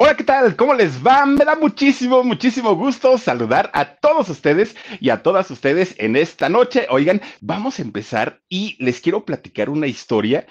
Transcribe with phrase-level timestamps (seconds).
[0.00, 0.54] Hola, ¿qué tal?
[0.54, 1.26] ¿Cómo les va?
[1.26, 6.48] Me da muchísimo, muchísimo gusto saludar a todos ustedes y a todas ustedes en esta
[6.48, 6.86] noche.
[6.88, 10.46] Oigan, vamos a empezar y les quiero platicar una historia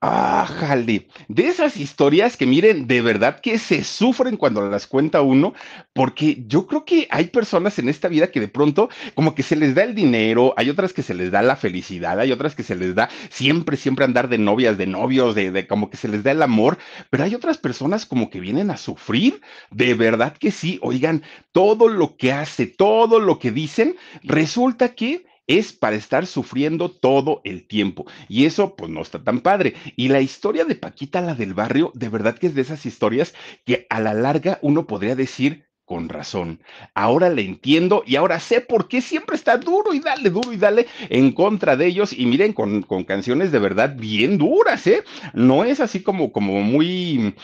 [0.00, 5.54] Ájale, de esas historias que miren, de verdad que se sufren cuando las cuenta uno,
[5.92, 9.56] porque yo creo que hay personas en esta vida que de pronto como que se
[9.56, 12.62] les da el dinero, hay otras que se les da la felicidad, hay otras que
[12.62, 16.06] se les da siempre, siempre andar de novias, de novios, de, de como que se
[16.06, 16.78] les da el amor,
[17.10, 19.40] pero hay otras personas como que vienen a sufrir,
[19.72, 25.26] de verdad que sí, oigan, todo lo que hace, todo lo que dicen, resulta que
[25.48, 28.06] es para estar sufriendo todo el tiempo.
[28.28, 29.74] Y eso pues no está tan padre.
[29.96, 33.34] Y la historia de Paquita, la del barrio, de verdad que es de esas historias
[33.64, 36.60] que a la larga uno podría decir, con razón.
[36.94, 40.58] Ahora le entiendo y ahora sé por qué siempre está duro y dale, duro y
[40.58, 42.12] dale en contra de ellos.
[42.12, 45.02] Y miren, con, con canciones de verdad bien duras, ¿eh?
[45.32, 47.34] No es así como, como muy,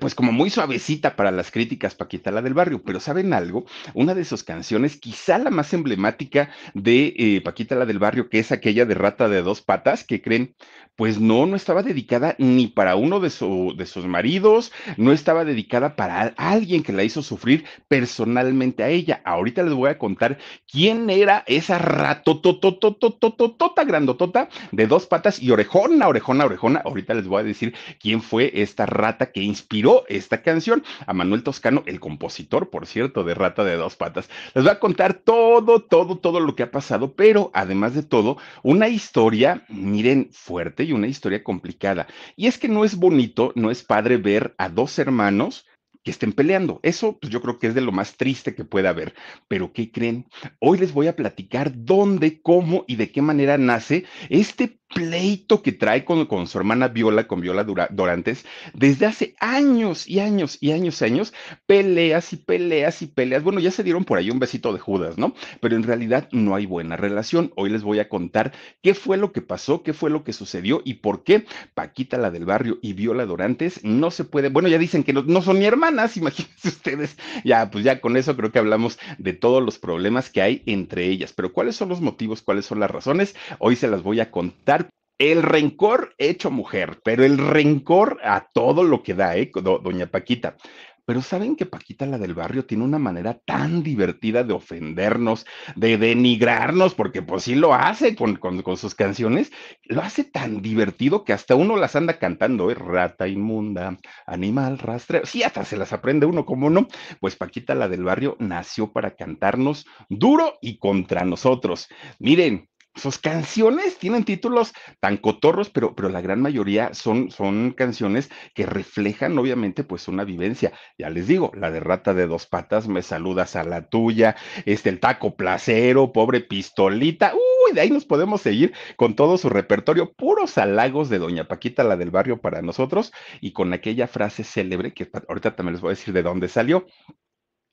[0.00, 2.82] pues como muy suavecita para las críticas, Paquita, la del barrio.
[2.84, 3.66] Pero ¿saben algo?
[3.94, 8.38] Una de sus canciones, quizá la más emblemática de eh, Paquita, la del barrio, que
[8.38, 10.54] es aquella de Rata de dos patas, que creen,
[10.94, 15.44] pues no, no estaba dedicada ni para uno de, su, de sus maridos, no estaba
[15.44, 19.20] dedicada para alguien que la hizo sufrir personalmente a ella.
[19.24, 20.38] Ahorita les voy a contar
[20.70, 26.82] quién era esa ratototototototota grandotota de dos patas y orejona, orejona, orejona.
[26.84, 30.84] Ahorita les voy a decir quién fue esta rata que inspiró esta canción.
[31.06, 34.28] A Manuel Toscano, el compositor, por cierto, de Rata de dos patas.
[34.54, 38.36] Les voy a contar todo, todo, todo lo que ha pasado, pero además de todo,
[38.62, 42.06] una historia, miren, fuerte y una historia complicada.
[42.36, 45.66] Y es que no es bonito, no es padre ver a dos hermanos
[46.02, 46.80] que estén peleando.
[46.82, 49.14] Eso, pues yo creo que es de lo más triste que puede haber.
[49.48, 50.26] Pero ¿qué creen?
[50.60, 55.72] Hoy les voy a platicar dónde, cómo y de qué manera nace este pleito que
[55.72, 60.72] trae con, con su hermana Viola, con Viola Dorantes, desde hace años y años y
[60.72, 61.32] años y años,
[61.66, 63.42] peleas y peleas y peleas.
[63.42, 65.34] Bueno, ya se dieron por ahí un besito de Judas, ¿no?
[65.60, 67.52] Pero en realidad no hay buena relación.
[67.56, 70.82] Hoy les voy a contar qué fue lo que pasó, qué fue lo que sucedió
[70.84, 71.44] y por qué
[71.74, 74.48] Paquita, la del barrio, y Viola Dorantes no se puede.
[74.48, 77.16] Bueno, ya dicen que no, no son ni hermanas, imagínense ustedes.
[77.44, 81.06] Ya, pues ya con eso creo que hablamos de todos los problemas que hay entre
[81.06, 81.32] ellas.
[81.32, 82.42] Pero ¿cuáles son los motivos?
[82.42, 83.34] ¿Cuáles son las razones?
[83.58, 84.81] Hoy se las voy a contar
[85.30, 89.52] el rencor hecho mujer, pero el rencor a todo lo que da, ¿eh?
[89.54, 90.56] doña Paquita.
[91.04, 95.44] Pero saben que Paquita, la del barrio, tiene una manera tan divertida de ofendernos,
[95.74, 99.50] de denigrarnos, porque pues sí lo hace con, con, sus canciones,
[99.84, 102.74] lo hace tan divertido que hasta uno las anda cantando, ¿eh?
[102.74, 105.26] Rata inmunda, animal rastreo.
[105.26, 106.86] Sí, hasta se las aprende uno, como no?
[107.20, 111.88] Pues Paquita, la del barrio, nació para cantarnos duro y contra nosotros.
[112.20, 118.30] Miren, sus canciones tienen títulos tan cotorros, pero, pero la gran mayoría son, son canciones
[118.54, 120.72] que reflejan, obviamente, pues una vivencia.
[120.98, 124.36] Ya les digo, la de rata de dos patas, me saludas a la tuya,
[124.66, 127.32] este, el taco placero, pobre pistolita.
[127.34, 131.84] Uy, de ahí nos podemos seguir con todo su repertorio, puros halagos de Doña Paquita,
[131.84, 135.88] la del barrio para nosotros, y con aquella frase célebre que ahorita también les voy
[135.88, 136.86] a decir de dónde salió.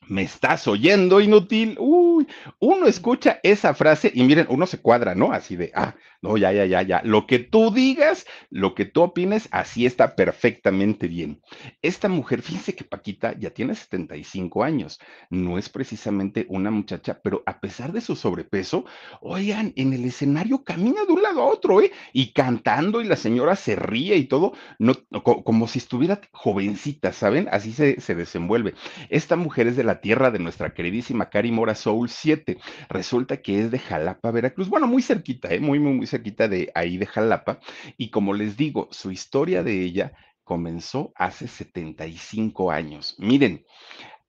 [0.10, 1.76] ¿Me estás oyendo, inútil?
[1.78, 2.28] Uy,
[2.58, 5.32] uno escucha esa frase y miren, uno se cuadra, ¿no?
[5.32, 5.94] Así de, ah,
[6.24, 7.02] no, ya, ya, ya, ya.
[7.06, 11.42] Lo que tú digas, lo que tú opines, así está perfectamente bien.
[11.84, 15.00] Esta mujer, fíjense que Paquita ya tiene 75 años,
[15.30, 18.86] no es precisamente una muchacha, pero a pesar de su sobrepeso,
[19.22, 21.92] oigan, en el escenario camina de un lado a otro, ¿eh?
[22.14, 27.48] Y cantando y la señora se ríe y todo, no, como si estuviera jovencita, ¿saben?
[27.52, 28.74] Así se, se desenvuelve.
[29.10, 32.58] Esta mujer es de la tierra de nuestra queridísima Cari Mora Soul 7.
[32.90, 34.70] Resulta que es de Jalapa, Veracruz.
[34.70, 35.60] Bueno, muy cerquita, ¿eh?
[35.60, 37.60] muy, muy, muy cerquita de ahí de Jalapa.
[37.98, 43.16] Y como les digo, su historia de ella comenzó hace 75 años.
[43.20, 43.66] Miren,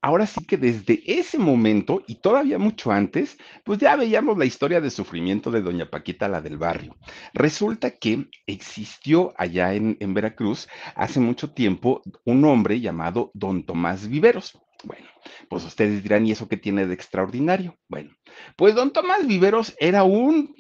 [0.03, 4.81] ahora sí que desde ese momento y todavía mucho antes, pues ya veíamos la historia
[4.81, 6.97] de sufrimiento de doña Paquita, la del barrio.
[7.33, 14.59] Resulta que existió allá en, Veracruz hace mucho tiempo un hombre llamado don Tomás Viveros.
[14.83, 15.07] Bueno,
[15.49, 17.77] pues ustedes dirán, ¿y eso qué tiene de extraordinario?
[17.89, 18.11] Bueno,
[18.57, 20.55] pues don Tomás Viveros era un,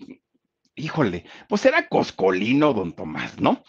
[0.76, 3.62] híjole, pues era coscolino don Tomás, ¿no?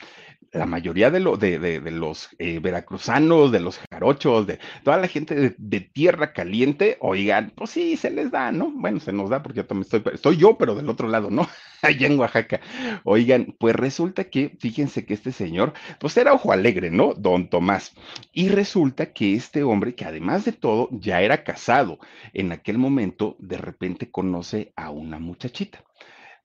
[0.51, 5.55] La mayoría de, de, de, los eh, veracruzanos, de los jarochos, de toda la gente
[5.57, 8.71] de, tierra caliente, oigan, pues sí, se les da, ¿no?
[8.71, 11.47] Bueno, se nos da porque yo también estoy, estoy yo, pero del otro lado, ¿no?
[11.81, 12.59] Allá en Oaxaca.
[13.03, 17.13] Oigan, pues resulta que, fíjense que este señor, pues era ojo alegre, ¿no?
[17.13, 17.93] Don Tomás.
[18.33, 21.99] Y resulta que este hombre, que además de todo, ya era casado,
[22.33, 25.83] en aquel momento, de repente conoce a una muchachita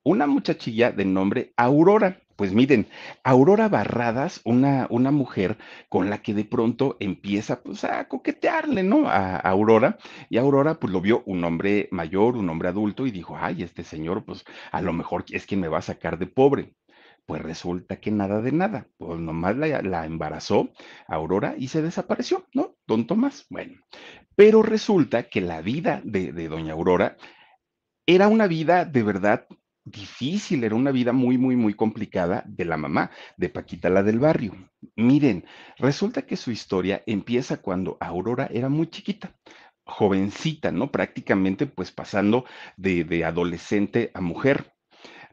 [0.06, 2.20] una muchachilla de nombre Aurora.
[2.36, 2.86] Pues miren,
[3.24, 5.56] Aurora Barradas, una, una mujer
[5.88, 9.08] con la que de pronto empieza pues a coquetearle, ¿no?
[9.08, 9.96] A, Aurora,
[10.28, 13.84] y Aurora pues lo vio un hombre mayor, un hombre adulto, y dijo, ay, este
[13.84, 16.74] señor pues a lo mejor es quien me va a sacar de pobre.
[17.24, 20.70] Pues resulta que nada de nada, pues nomás la, la embarazó
[21.08, 22.76] Aurora y se desapareció, ¿no?
[22.86, 23.82] Don Tomás, bueno.
[24.36, 27.16] Pero resulta que la vida de, de doña Aurora
[28.06, 29.46] era una vida de verdad
[29.86, 34.18] difícil, era una vida muy, muy, muy complicada de la mamá, de Paquita, la del
[34.18, 34.52] barrio.
[34.96, 35.46] Miren,
[35.78, 39.34] resulta que su historia empieza cuando Aurora era muy chiquita,
[39.84, 40.90] jovencita, ¿no?
[40.90, 42.44] Prácticamente pues pasando
[42.76, 44.75] de, de adolescente a mujer.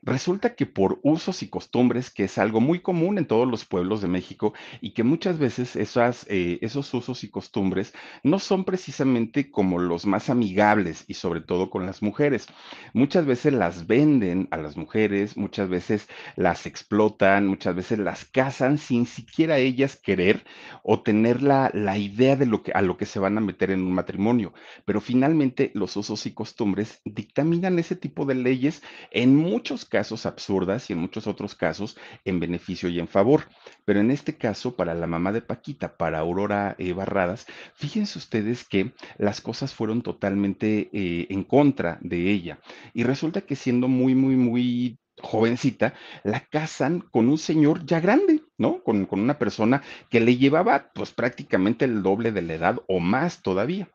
[0.06, 4.02] Resulta que por usos y costumbres, que es algo muy común en todos los pueblos
[4.02, 9.50] de México y que muchas veces esas, eh, esos usos y costumbres no son precisamente
[9.50, 12.48] como los más amigables y sobre todo con las mujeres.
[12.94, 18.80] Muchas veces las venden a las mujeres, muchas veces las explotan, muchas veces las casan
[18.80, 20.44] sin siquiera ellas querer
[20.84, 23.72] o tener la, la idea de lo que, a lo que se van a meter
[23.72, 24.54] en un matrimonio.
[24.84, 30.90] Pero finalmente los usos y costumbres dictaminan ese tipo de leyes en muchos casos absurdas
[30.90, 31.96] y en muchos otros casos
[32.26, 33.44] en beneficio y en favor.
[33.86, 37.46] Pero en este caso, para la mamá de Paquita, para Aurora eh, Barradas,
[37.76, 42.58] fíjense ustedes que las cosas fueron totalmente eh, en contra de ella.
[42.96, 45.94] Y resulta que siendo muy, muy, muy jovencita,
[46.24, 48.82] la casan con un señor ya grande, ¿no?
[48.82, 53.00] Con, con una persona que le llevaba pues prácticamente el doble de la edad o
[53.00, 53.90] más todavía.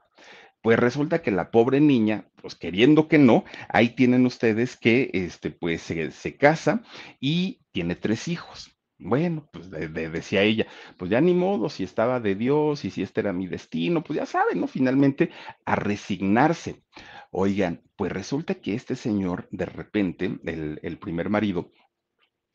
[0.63, 5.51] Pues resulta que la pobre niña, pues queriendo que no, ahí tienen ustedes que, este,
[5.51, 6.83] pues se, se casa
[7.21, 8.71] y tiene tres hijos.
[8.99, 10.67] Bueno, pues de- de- decía ella,
[10.97, 14.19] pues ya ni modo, si estaba de Dios y si este era mi destino, pues
[14.19, 14.67] ya saben, ¿no?
[14.67, 15.31] Finalmente
[15.65, 16.83] a resignarse.
[17.31, 21.71] Oigan, pues resulta que este señor, de repente, el, el primer marido,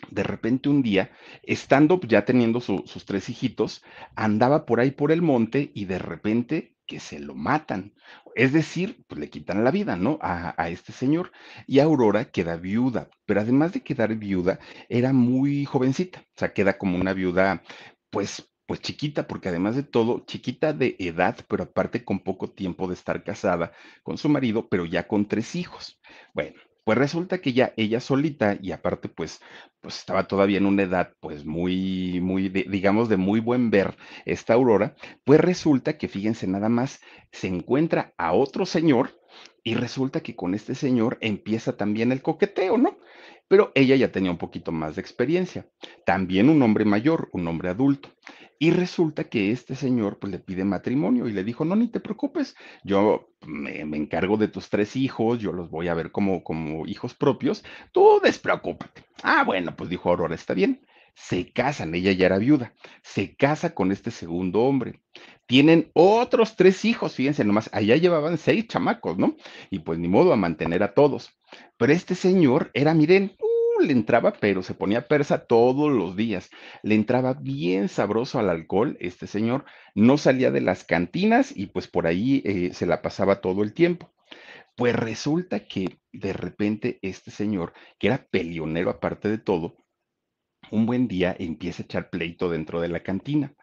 [0.10, 1.12] de repente un día,
[1.44, 3.84] estando ya teniendo su- sus tres hijitos,
[4.16, 7.94] andaba por ahí por el monte y de repente que se lo matan.
[8.36, 10.18] Es decir, pues le quitan la vida, ¿no?
[10.22, 11.32] A, a este señor.
[11.68, 14.60] Y Aurora queda viuda, pero además de quedar viuda,
[14.90, 17.64] era muy jovencita, o sea, queda como una viuda,
[18.10, 18.50] pues...
[18.66, 22.94] Pues chiquita, porque además de todo, chiquita de edad, pero aparte con poco tiempo de
[22.94, 26.00] estar casada con su marido, pero ya con tres hijos.
[26.34, 29.40] Bueno, pues resulta que ya ella solita y aparte pues
[29.84, 34.54] pues estaba todavía en una edad pues muy, muy, digamos, de muy buen ver esta
[34.54, 34.96] Aurora,
[35.26, 37.02] pues resulta que, fíjense nada más,
[37.32, 39.20] se encuentra a otro señor
[39.62, 42.98] y resulta que con este señor empieza también el coqueteo, ¿no?
[43.50, 45.68] Pero ella ya tenía un poquito más de experiencia,
[46.06, 48.10] también un hombre mayor, un hombre adulto.
[48.64, 52.00] Y resulta que este señor pues le pide matrimonio y le dijo, no, ni te
[52.00, 52.56] preocupes,
[52.86, 57.14] yo me, encargo de tus tres hijos, yo los voy a ver como, como hijos
[57.14, 57.62] propios,
[57.92, 59.04] tú despreocúpate.
[59.22, 60.80] Ah, bueno, pues dijo Aurora, está bien.
[61.14, 65.02] Se casan, ella ya era viuda, se casa con este segundo hombre.
[65.46, 69.36] Tienen otros tres hijos, fíjense nomás, allá llevaban seis chamacos, ¿no?
[69.72, 71.32] Y pues ni modo a mantener a todos.
[71.76, 73.53] Pero este señor era, miren, uh,
[73.84, 76.50] le entraba, pero se ponía persa todos los días.
[76.82, 79.66] Le entraba bien sabroso al alcohol, este señor.
[79.96, 83.74] No salía de las cantinas y pues por ahí eh, se la pasaba todo el
[83.74, 84.12] tiempo.
[84.76, 89.78] Pues resulta que de repente este señor, que era peleonero aparte de todo,
[90.72, 93.54] un buen día empieza a echar pleito dentro de la cantina.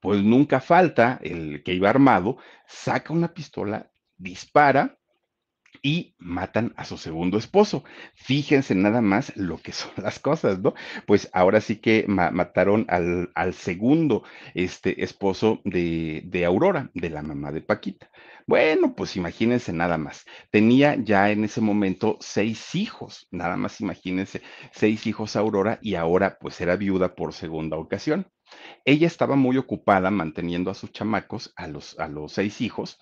[0.00, 4.98] Pues nunca falta el que iba armado, saca una pistola, dispara
[5.86, 7.84] y matan a su segundo esposo.
[8.14, 10.74] Fíjense nada más lo que son las cosas, ¿no?
[11.06, 14.24] Pues ahora sí que ma- mataron al, al segundo
[14.54, 18.10] este, esposo de, de Aurora, de la mamá de Paquita.
[18.46, 20.24] Bueno, pues imagínense nada más.
[20.50, 26.38] Tenía ya en ese momento seis hijos, nada más imagínense, seis hijos Aurora y ahora
[26.40, 28.26] pues era viuda por segunda ocasión.
[28.84, 32.98] Ella estaba muy ocupada manteniendo a sus chamacos, a los, a los seis hijos,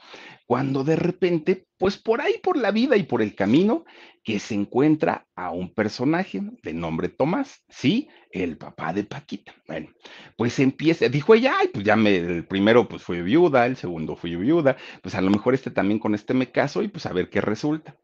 [0.47, 3.85] cuando de repente, pues por ahí, por la vida y por el camino,
[4.23, 9.55] que se encuentra a un personaje de nombre Tomás, sí, el papá de Paquita.
[9.69, 9.91] Bueno,
[10.37, 14.17] pues empieza, dijo ella, ay, pues ya me, el primero pues fue viuda, el segundo
[14.17, 17.13] fue viuda, pues a lo mejor este también con este me caso y pues a
[17.13, 17.97] ver qué resulta.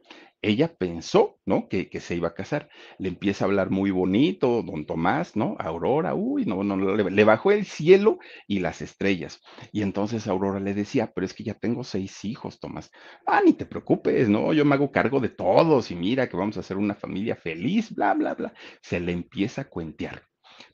[0.43, 1.69] Ella pensó, ¿no?
[1.69, 2.69] Que, que se iba a casar.
[2.99, 5.57] Le empieza a hablar muy bonito, don Tomás, ¿no?
[5.59, 9.41] Aurora, uy, no, no, le, le bajó el cielo y las estrellas.
[9.73, 12.91] Y entonces Aurora le decía, pero es que ya tengo seis hijos, Tomás.
[13.27, 14.53] Ah, ni te preocupes, ¿no?
[14.53, 17.95] Yo me hago cargo de todos y mira que vamos a hacer una familia feliz,
[17.95, 18.53] bla, bla, bla.
[18.83, 20.23] Se le empieza a cuentear.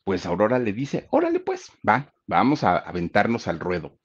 [0.05, 3.99] Pues Aurora le dice, órale pues, va, vamos a aventarnos al ruedo.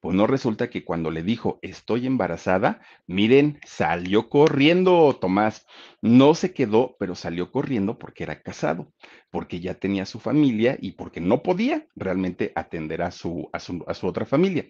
[0.00, 5.66] Pues no resulta que cuando le dijo, estoy embarazada, miren, salió corriendo Tomás.
[6.00, 8.92] No se quedó, pero salió corriendo porque era casado,
[9.30, 14.06] porque ya tenía su familia y porque no podía realmente atender a su, a su,
[14.06, 14.66] otra familia.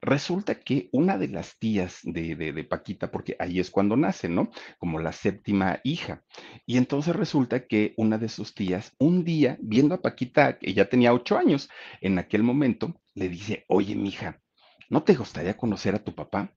[0.00, 4.28] Resulta que una de las tías de, de, de, Paquita, porque ahí es cuando nace,
[4.28, 4.50] ¿no?
[4.78, 6.22] Como la séptima hija.
[6.64, 10.88] Y entonces resulta que una de sus tías, un día, viendo a Paquita, que ya
[10.88, 11.68] tenía ocho años
[12.00, 14.40] en aquel momento, le dice, oye, mija,
[14.90, 16.52] ¿no te gustaría conocer a tu papá?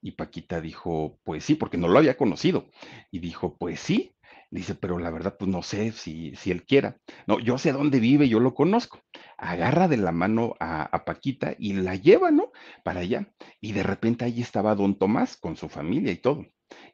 [0.00, 2.70] Y Paquita dijo, pues sí, porque no lo había conocido.
[3.10, 4.16] Y dijo, pues sí.
[4.50, 6.98] Dice, pero la verdad, pues no sé si, si él quiera.
[7.26, 9.00] No, yo sé dónde vive, yo lo conozco.
[9.38, 12.52] Agarra de la mano a, a, Paquita y la lleva, ¿no?
[12.84, 13.32] Para allá.
[13.60, 16.44] Y de repente ahí estaba don Tomás con su familia y todo.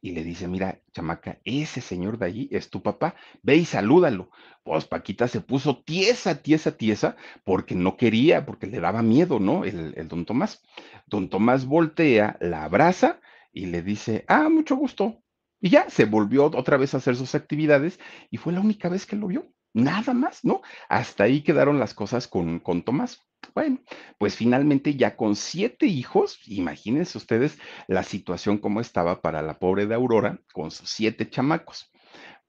[0.01, 4.31] Y le dice, mira, chamaca, ese señor de ahí es tu papá, ve y salúdalo.
[4.63, 9.65] Pues Paquita se puso tiesa, tiesa, tiesa, porque no quería, porque le daba miedo, ¿no?
[9.65, 10.63] El, el don Tomás.
[11.07, 13.21] Don Tomás voltea, la abraza
[13.53, 15.23] y le dice, ah, mucho gusto,
[15.61, 17.99] y ya se volvió otra vez a hacer sus actividades
[18.31, 19.47] y fue la única vez que lo vio.
[19.75, 20.63] Nada más, ¿no?
[20.89, 23.28] Hasta ahí quedaron las cosas con, con Tomás.
[23.55, 23.81] Bueno,
[24.19, 29.87] pues finalmente ya con siete hijos, imagínense ustedes la situación como estaba para la pobre
[29.87, 31.91] de Aurora con sus siete chamacos.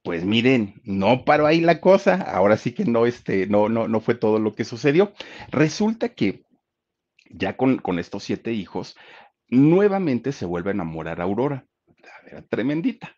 [0.04, 4.00] Pues miren, no paró ahí la cosa, ahora sí que no, este, no, no, no
[4.00, 5.14] fue todo lo que sucedió.
[5.52, 6.44] Resulta que
[7.30, 8.96] ya con, con estos siete hijos,
[9.48, 11.66] nuevamente se vuelve a enamorar a Aurora
[12.30, 13.16] era tremendita.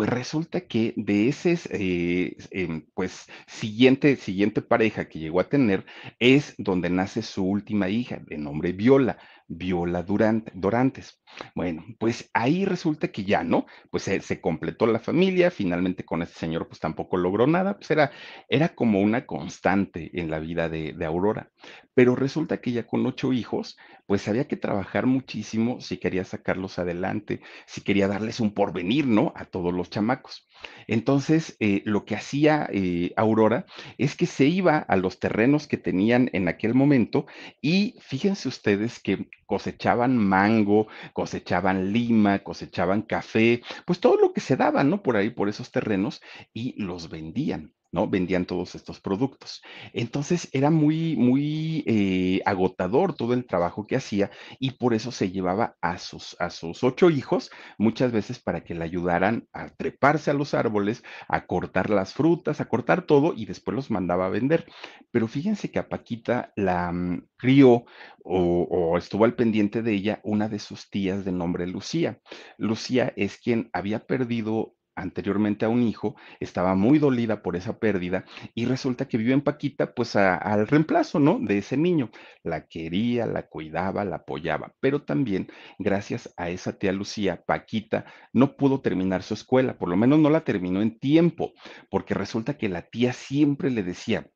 [0.00, 5.84] Pues resulta que de ese, eh, eh, pues, siguiente, siguiente pareja que llegó a tener
[6.18, 9.18] es donde nace su última hija, de nombre Viola,
[9.50, 11.20] Viola Durante, Dorantes.
[11.54, 13.66] Bueno, pues ahí resulta que ya, ¿no?
[13.90, 18.12] Pues se, completó la familia, finalmente con este señor pues tampoco logró nada, pues era,
[18.48, 21.50] era como una constante en la vida de, de Aurora.
[21.94, 23.76] Pero resulta que ya con ocho hijos,
[24.06, 29.32] pues había que trabajar muchísimo si quería sacarlos adelante, si quería darles un porvenir, ¿no?
[29.34, 30.48] A todos los chamacos.
[30.86, 33.66] Entonces, eh, lo que hacía eh, Aurora
[33.98, 37.26] es que se iba a los terrenos que tenían en aquel momento
[37.60, 44.56] y fíjense ustedes que cosechaban mango, cosechaban lima, cosechaban café, pues todo lo que se
[44.56, 45.02] daba, ¿no?
[45.02, 47.74] Por ahí, por esos terrenos y los vendían.
[47.92, 48.08] ¿No?
[48.08, 49.62] Vendían todos estos productos.
[49.92, 55.30] Entonces era muy, muy eh, agotador todo el trabajo que hacía y por eso se
[55.30, 60.30] llevaba a sus, a sus ocho hijos muchas veces para que le ayudaran a treparse
[60.30, 64.30] a los árboles, a cortar las frutas, a cortar todo y después los mandaba a
[64.30, 64.66] vender.
[65.10, 67.84] Pero fíjense que a Paquita la um, crió
[68.22, 72.20] o, o estuvo al pendiente de ella una de sus tías de nombre Lucía.
[72.58, 78.24] Lucía es quien había perdido anteriormente a un hijo, estaba muy dolida por esa pérdida
[78.54, 81.38] y resulta que vive en Paquita pues al reemplazo, ¿no?
[81.40, 82.10] De ese niño.
[82.42, 88.56] La quería, la cuidaba, la apoyaba, pero también gracias a esa tía Lucía, Paquita no
[88.56, 91.52] pudo terminar su escuela, por lo menos no la terminó en tiempo,
[91.90, 94.26] porque resulta que la tía siempre le decía,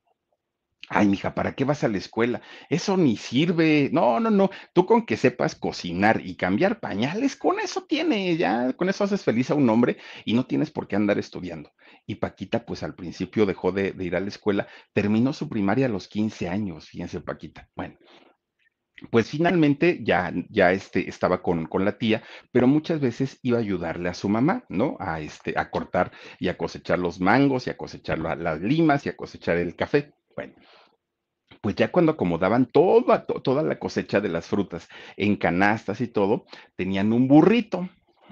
[0.89, 2.43] Ay, mija, ¿para qué vas a la escuela?
[2.69, 3.89] Eso ni sirve.
[3.93, 4.51] No, no, no.
[4.73, 9.25] Tú con que sepas cocinar y cambiar pañales, con eso tiene, ya, con eso haces
[9.25, 11.73] feliz a un hombre y no tienes por qué andar estudiando.
[12.07, 15.87] Y Paquita, pues al principio dejó de, de ir a la escuela, terminó su primaria
[15.87, 17.69] a los 15 años, fíjense, Paquita.
[17.75, 17.97] Bueno,
[19.11, 22.23] pues finalmente ya, ya este, estaba con, con, la tía,
[22.53, 24.97] pero muchas veces iba a ayudarle a su mamá, ¿no?
[25.01, 29.09] A, este, a cortar y a cosechar los mangos y a cosechar las limas y
[29.09, 30.15] a cosechar el café.
[30.37, 30.55] Bueno,
[31.61, 36.45] pues ya cuando acomodaban toda, toda la cosecha de las frutas en canastas y todo,
[36.77, 37.89] tenían un burrito.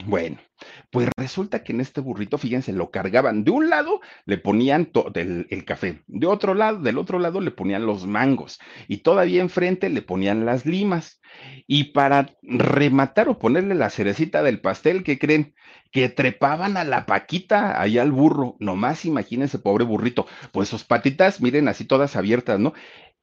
[0.06, 0.38] Bueno,
[0.90, 3.44] pues resulta que en este burrito, fíjense, lo cargaban.
[3.44, 7.50] De un lado le ponían el, el, café, de otro lado, del otro lado le
[7.50, 11.21] ponían los mangos y todavía enfrente le ponían las limas.
[11.66, 15.54] Y para rematar o ponerle la cerecita del pastel, ¿qué creen?
[15.90, 18.56] Que trepaban a la paquita ahí al burro.
[18.59, 20.26] Nomás imagínense, pobre burrito.
[20.52, 22.73] Pues sus patitas, miren, así todas abiertas, ¿no?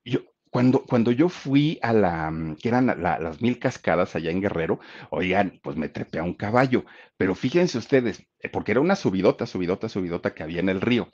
[0.03, 4.32] Yo, cuando, cuando yo fui a la, mm, que eran la, las mil cascadas allá
[4.32, 4.79] en Guerrero,
[5.10, 6.86] oigan, pues me trepé a un caballo,
[7.18, 11.10] pero fíjense ustedes, eh, porque era una subidota, subidota, subidota que había en el río,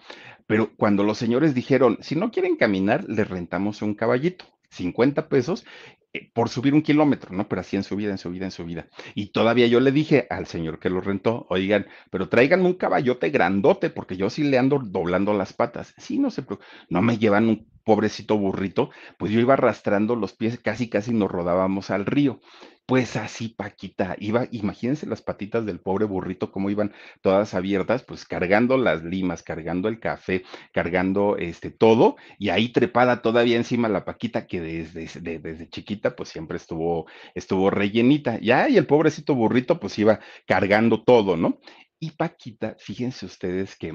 [0.48, 5.66] pero cuando los señores dijeron, si no quieren caminar, les rentamos un caballito, 50 pesos,
[6.14, 7.48] eh, por subir un kilómetro, ¿no?
[7.48, 8.88] Pero así en subida, en subida, en subida.
[9.16, 13.30] Y todavía yo le dije al señor que lo rentó, oigan, pero tráiganme un caballote
[13.30, 15.94] grandote, porque yo sí le ando doblando las patas.
[15.98, 20.34] Sí, no se preocupe, no me llevan un pobrecito burrito, pues yo iba arrastrando los
[20.34, 22.42] pies, casi casi nos rodábamos al río.
[22.88, 28.26] Pues así, Paquita, iba, imagínense las patitas del pobre burrito, cómo iban todas abiertas, pues
[28.26, 34.06] cargando las limas, cargando el café, cargando este todo, y ahí trepada todavía encima la
[34.06, 38.40] Paquita, que desde, desde chiquita, pues siempre estuvo, estuvo rellenita.
[38.40, 41.60] Ya, y el pobrecito burrito, pues iba cargando todo, ¿no?
[42.00, 43.94] Y Paquita, fíjense ustedes que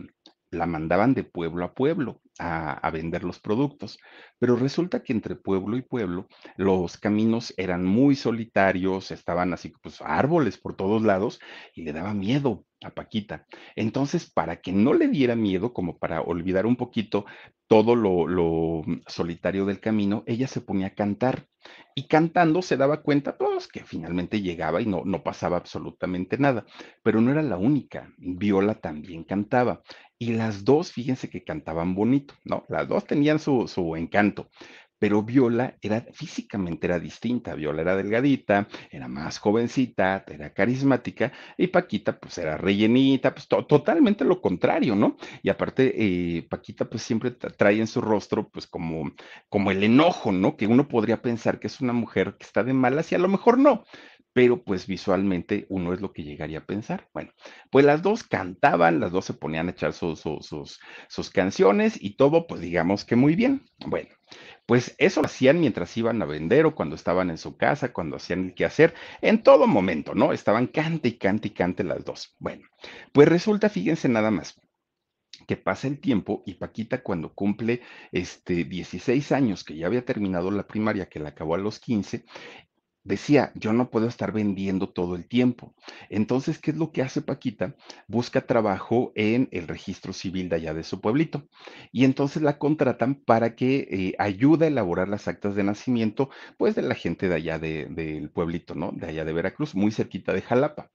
[0.50, 3.98] la mandaban de pueblo a pueblo a, vender los productos,
[4.38, 10.00] pero resulta que entre pueblo y pueblo los caminos eran muy solitarios, estaban así, pues
[10.00, 11.40] árboles por todos lados
[11.74, 13.46] y le daba miedo a Paquita.
[13.76, 17.26] Entonces, para que no le diera miedo, como para olvidar un poquito
[17.66, 21.46] todo lo, solitario del camino, ella se ponía a cantar
[21.94, 26.64] y cantando se daba cuenta, pues, que finalmente llegaba y no, no pasaba absolutamente nada.
[27.02, 28.12] Pero no era la única.
[28.18, 29.82] Viola también cantaba.
[30.18, 32.64] Y las dos, fíjense que cantaban bonito, ¿no?
[32.68, 34.50] Las dos tenían su, su encanto
[35.00, 37.54] pero Viola era físicamente era distinta.
[37.54, 44.24] Viola era delgadita, era más jovencita, era carismática, y Paquita, pues era rellenita, pues totalmente
[44.26, 45.16] lo contrario, ¿no?
[45.42, 49.10] Y aparte, eh, Paquita, pues siempre trae en su rostro, pues como,
[49.48, 50.56] como el enojo, ¿no?
[50.56, 53.28] Que uno podría pensar que es una mujer que está de malas y a lo
[53.28, 53.84] mejor no,
[54.32, 57.08] pero pues visualmente uno es lo que llegaría a pensar.
[57.12, 57.32] Bueno,
[57.70, 60.80] pues las dos cantaban, las dos se ponían a echar sus,
[61.32, 63.66] canciones y todo, pues digamos que muy bien.
[63.86, 64.10] Bueno,
[64.66, 68.16] pues eso lo hacían mientras iban a vender o cuando estaban en su casa, cuando
[68.16, 70.32] hacían el quehacer, en todo momento, ¿no?
[70.32, 72.36] Estaban cante y cante y cante las dos.
[72.38, 72.66] Bueno,
[73.12, 74.60] pues resulta, fíjense nada más,
[75.46, 77.82] que pasa el tiempo y Paquita cuando cumple
[78.12, 82.24] este 16 años, que ya había terminado la primaria, que la acabó a los 15,
[83.04, 85.74] decía, yo no puedo estar vendiendo todo el tiempo.
[86.08, 87.74] Entonces, ¿qué es lo que hace Paquita?
[88.08, 91.48] Busca trabajo en el registro civil de allá de su pueblito.
[91.92, 96.74] Y entonces la contratan para que eh, ayude a elaborar las actas de nacimiento, pues
[96.74, 98.92] de la gente de allá del pueblito, ¿no?
[98.92, 100.90] De allá de Veracruz, muy cerquita de Jalapa.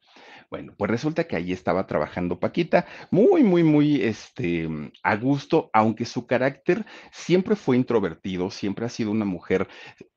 [0.49, 4.69] Bueno, pues resulta que ahí estaba trabajando Paquita, muy, muy, muy este,
[5.03, 9.67] a gusto, aunque su carácter siempre fue introvertido, siempre ha sido una mujer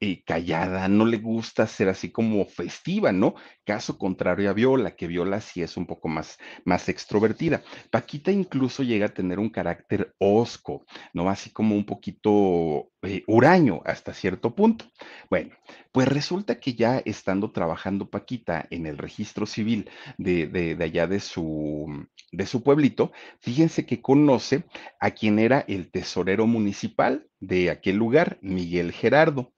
[0.01, 3.35] eh, callada, no le gusta ser así como festiva, ¿no?
[3.65, 7.63] Caso contrario a Viola, que Viola sí es un poco más, más extrovertida.
[7.91, 11.31] Paquita incluso llega a tener un carácter osco, ¿no?
[11.31, 14.87] Así como un poquito eh, huraño hasta cierto punto.
[15.31, 15.55] Bueno,
[15.93, 21.21] pues resulta que ya estando trabajando Paquita en el registro civil de, de, allá de
[21.21, 24.65] su, de su pueblito, fíjense que conoce
[25.01, 29.55] a quien era el tesorero municipal de aquel lugar, Miguel Gerardo.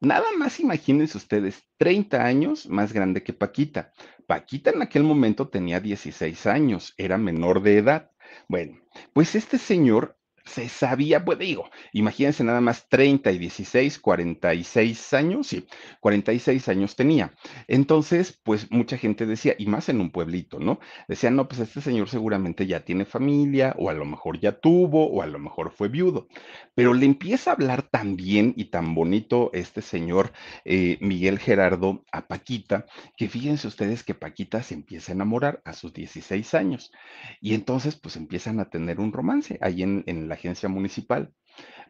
[0.00, 3.92] Nada más imagínense ustedes, 30 años más grande que Paquita.
[4.26, 8.10] Paquita en aquel momento tenía 16 años, era menor de edad.
[8.48, 8.80] Bueno,
[9.12, 15.46] pues este señor se sabía, pues digo, imagínense nada más 30 y 16, 46 años,
[15.46, 15.66] sí,
[16.00, 17.32] 46 años tenía.
[17.68, 20.80] Entonces, pues mucha gente decía, y más en un pueblito, ¿no?
[21.08, 25.06] Decían, no, pues este señor seguramente ya tiene familia, o a lo mejor ya tuvo,
[25.06, 26.28] o a lo mejor fue viudo.
[26.74, 30.32] Pero le empieza a hablar tan bien y tan bonito este señor
[30.64, 35.72] eh, Miguel Gerardo a Paquita, que fíjense ustedes que Paquita se empieza a enamorar a
[35.72, 36.92] sus 16 años.
[37.40, 41.32] Y entonces, pues empiezan a tener un romance ahí en, en la agencia municipal.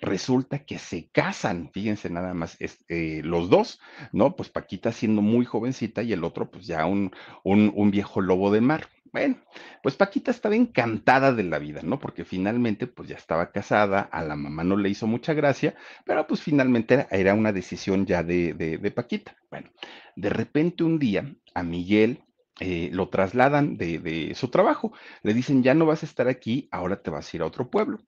[0.01, 3.81] Resulta que se casan, fíjense nada más, eh, los dos,
[4.13, 4.35] ¿no?
[4.35, 7.13] Pues Paquita siendo muy jovencita y el otro pues ya un,
[7.45, 8.89] un, un viejo lobo de mar.
[9.13, 9.37] Bueno,
[9.83, 12.01] pues Paquita estaba encantada de la vida, ¿no?
[12.01, 15.75] Porque finalmente pues ya estaba casada, a la mamá no le hizo mucha gracia,
[16.07, 19.37] pero pues finalmente era, una decisión ya de, de, de Paquita.
[19.51, 19.71] Bueno,
[20.17, 22.25] de repente un día a Miguel
[22.61, 24.93] eh, lo trasladan de, su trabajo.
[25.23, 27.71] Le dicen, ya no vas a estar aquí, ahora te vas a ir a otro
[27.71, 27.99] pueblo.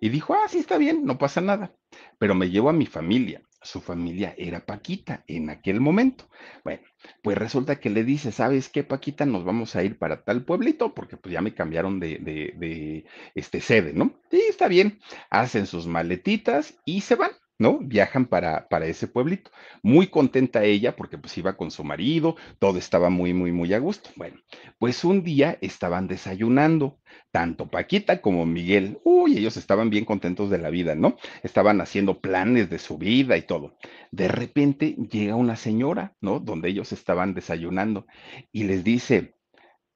[0.00, 1.74] Y dijo, ah, sí, está bien, no pasa nada.
[2.18, 3.42] Pero me llevo a mi familia.
[3.62, 6.28] Su familia era Paquita en aquel momento.
[6.64, 6.82] Bueno,
[7.22, 9.24] pues resulta que le dice, ¿sabes qué, Paquita?
[9.24, 13.06] Nos vamos a ir para tal pueblito porque pues ya me cambiaron de, de, de
[13.34, 14.20] este sede, ¿no?
[14.30, 15.00] Sí, está bien.
[15.30, 17.30] Hacen sus maletitas y se van.
[17.58, 17.78] ¿No?
[17.78, 19.50] Viajan para, para ese pueblito.
[19.82, 23.78] Muy contenta ella porque pues iba con su marido, todo estaba muy, muy, muy a
[23.78, 24.10] gusto.
[24.16, 24.38] Bueno,
[24.78, 26.98] pues un día estaban desayunando,
[27.30, 28.98] tanto Paquita como Miguel.
[29.04, 31.16] Uy, ellos estaban bien contentos de la vida, ¿no?
[31.42, 33.76] Estaban haciendo planes de su vida y todo.
[34.10, 36.40] De repente llega una señora, ¿no?
[36.40, 38.06] Donde ellos estaban desayunando
[38.52, 39.36] y les dice,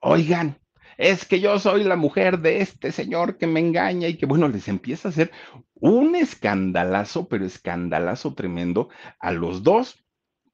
[0.00, 0.58] oigan,
[0.98, 4.48] es que yo soy la mujer de este señor que me engaña y que, bueno,
[4.48, 5.30] les empieza a hacer
[5.74, 10.04] un escandalazo, pero escandalazo tremendo a los dos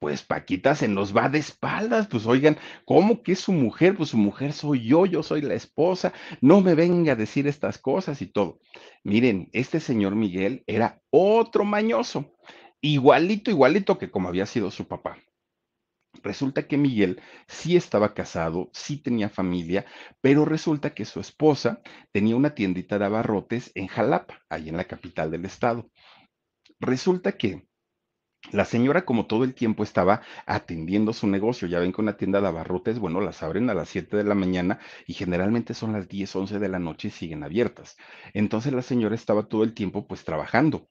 [0.05, 3.97] pues Paquita se nos va de espaldas, pues oigan, ¿cómo que es su mujer?
[3.97, 7.79] Pues su mujer soy yo, yo soy la esposa, no me venga a decir estas
[7.79, 8.61] cosas y todo.
[9.03, 12.35] Miren, este señor Miguel era otro mañoso,
[12.83, 15.17] igualito, igualito que como había sido su papá.
[16.23, 19.85] Resulta que Miguel sí estaba casado, sí tenía familia,
[20.21, 24.85] pero resulta que su esposa tenía una tiendita de abarrotes en Jalapa, ahí en la
[24.85, 25.91] capital del estado.
[26.81, 27.67] Resulta que
[28.53, 32.41] la señora, como todo el tiempo estaba atendiendo su negocio, ya ven que una tienda
[32.41, 36.09] de abarrotes, bueno, las abren a las 7 de la mañana y generalmente son las
[36.09, 37.97] 10, 11 de la noche y siguen abiertas.
[38.35, 40.89] Entonces la señora estaba todo el tiempo pues trabajando.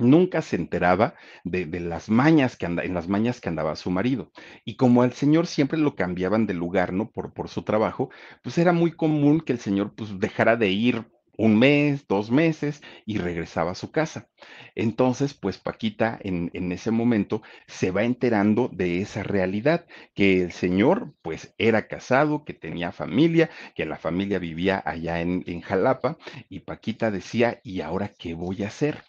[0.00, 3.90] Nunca se enteraba de, de las mañas que anda, en las mañas que andaba su
[3.90, 4.30] marido.
[4.64, 7.10] Y como al señor siempre lo cambiaban de lugar, ¿no?
[7.10, 8.10] Por, por su trabajo,
[8.42, 11.04] pues era muy común que el señor pues dejara de ir
[11.36, 14.28] un mes, dos meses y regresaba a su casa.
[14.74, 20.52] Entonces, pues Paquita en, en, ese momento se va enterando de esa realidad, que el
[20.52, 26.18] señor pues era casado, que tenía familia, que la familia vivía allá en, en Jalapa
[26.48, 29.02] y Paquita decía, ¿y ahora qué voy a hacer?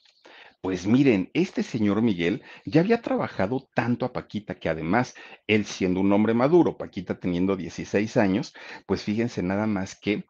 [0.62, 5.16] Pues miren, este señor Miguel ya había trabajado tanto a Paquita que además,
[5.48, 8.54] él siendo un hombre maduro, Paquita teniendo 16 años,
[8.86, 10.26] pues fíjense nada más que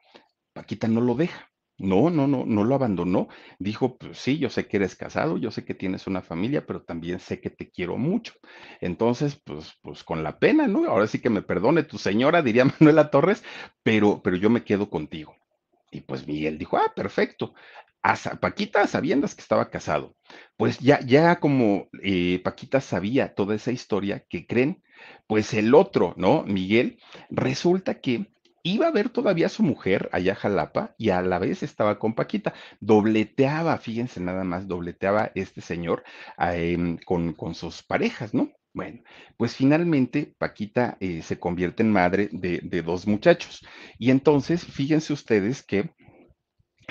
[0.54, 1.50] Paquita no lo deja.
[1.78, 3.30] No, no, no, no lo abandonó.
[3.60, 6.84] Dijo, pues sí, yo sé que eres casado, yo sé que tienes una familia, pero
[6.84, 8.34] también sé que te quiero mucho.
[8.82, 10.86] Entonces, pues, pues con la pena, ¿no?
[10.90, 13.44] Ahora sí que me perdone tu señora, diría Manuela Torres,
[13.84, 15.36] pero, pero yo me quedo contigo.
[15.92, 17.54] Y pues Miguel dijo, ah, perfecto.
[18.40, 20.16] Paquita sabiendas que estaba casado.
[20.58, 24.84] Pues ya, ya como eh, Paquita sabía toda esa historia, ¿qué creen?
[25.28, 26.44] Pues el otro, ¿no?
[26.44, 28.32] Miguel, resulta que
[28.64, 32.00] iba a ver todavía a su mujer allá a Jalapa y a la vez estaba
[32.00, 32.54] con Paquita.
[32.80, 36.04] Dobleteaba, fíjense nada más, dobleteaba este señor
[36.40, 38.52] eh, con, con, sus parejas, ¿no?
[38.74, 39.02] Bueno,
[39.38, 43.66] pues finalmente Paquita eh, se convierte en madre de, de, dos muchachos.
[43.98, 45.90] Y entonces, fíjense ustedes que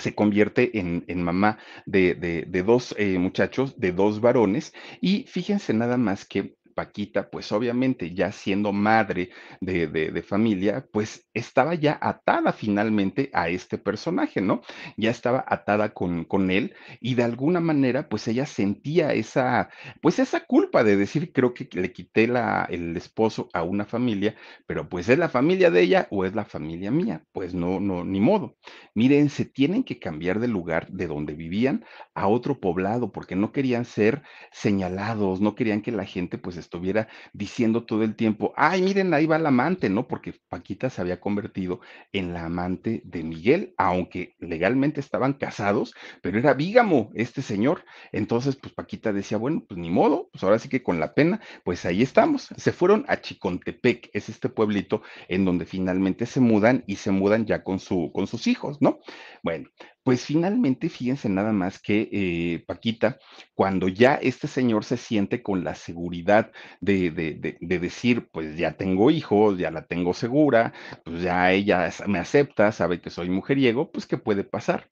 [0.00, 4.72] se convierte en, en mamá de, de, de dos eh, muchachos, de dos varones.
[5.00, 11.74] Y fíjense nada más que Paquita, pues obviamente ya siendo madre de, familia, pues estaba
[11.74, 14.62] ya atada finalmente a este personaje, ¿no?
[14.96, 20.20] Ya estaba atada con, con él y de alguna manera, pues ella sentía esa, pues
[20.20, 24.36] esa culpa de decir, creo que le quité la, el esposo a una familia,
[24.68, 28.04] pero pues es la familia de ella o es la familia mía, pues no, no,
[28.04, 28.56] ni modo.
[28.94, 33.50] Miren, se tienen que cambiar de lugar de donde vivían a otro poblado porque no
[33.50, 38.82] querían ser señalados, no querían que la gente pues estuviera diciendo todo el tiempo, ay,
[38.82, 40.06] miren, ahí va la amante, ¿no?
[40.06, 41.80] Porque Paquita se había convertido
[42.12, 47.84] en la amante de Miguel, aunque legalmente estaban casados, pero era vígamo este señor.
[48.12, 51.40] Entonces, pues Paquita decía, bueno, pues ni modo, pues ahora sí que con la pena,
[51.64, 52.48] pues ahí estamos.
[52.56, 57.46] Se fueron a Chicontepec, es este pueblito en donde finalmente se mudan y se mudan
[57.46, 58.98] ya con, su, con sus hijos, ¿no?
[59.42, 59.70] Bueno,
[60.08, 63.18] pues finalmente, fíjense nada más que eh, Paquita,
[63.54, 68.56] cuando ya este señor se siente con la seguridad de, de, de, de, decir, pues
[68.56, 70.72] ya tengo hijos, ya la tengo segura,
[71.04, 74.88] pues ya ella me acepta, sabe que soy mujeriego, pues ¿qué puede pasar?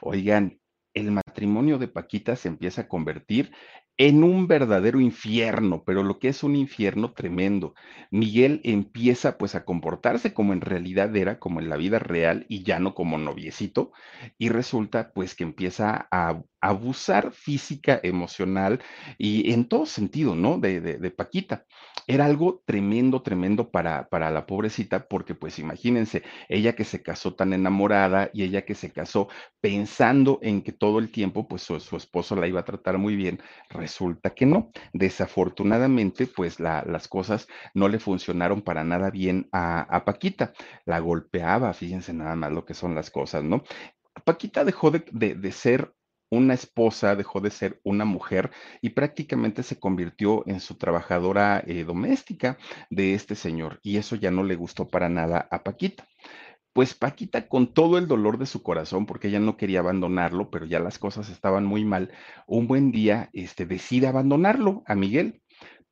[0.00, 0.58] Oigan,
[0.94, 3.52] el de Paquita se empieza a convertir
[3.98, 7.74] en un verdadero infierno, pero lo que es un infierno tremendo.
[8.10, 12.62] Miguel empieza pues a comportarse como en realidad era, como en la vida real y
[12.62, 13.92] ya no como noviecito,
[14.38, 18.80] y resulta pues que empieza a abusar física, emocional
[19.18, 20.58] y en todo sentido, ¿no?
[20.58, 21.64] De, de, de Paquita.
[22.06, 27.34] Era algo tremendo, tremendo para, para la pobrecita, porque pues imagínense, ella que se casó
[27.34, 29.28] tan enamorada y ella que se casó
[29.60, 33.40] pensando en que todo el tiempo pues su, esposo la iba a tratar muy bien,
[33.70, 34.70] resulta que no.
[34.92, 40.52] Desafortunadamente pues la, las cosas no le funcionaron para nada bien a, Paquita.
[40.84, 43.64] La golpeaba, fíjense nada más lo que son las cosas, ¿no?
[44.24, 45.92] Paquita dejó de, de, de, ser
[46.30, 51.84] una esposa, dejó de ser una mujer y prácticamente se convirtió en su trabajadora eh,
[51.84, 52.58] doméstica
[52.90, 53.80] de este señor.
[53.82, 56.06] Y eso ya no le gustó para nada a Paquita.
[56.76, 60.66] Pues Paquita, con todo el dolor de su corazón, porque ella no quería abandonarlo, pero
[60.66, 62.12] ya las cosas estaban muy mal,
[62.46, 65.40] un buen día este, decide abandonarlo a Miguel.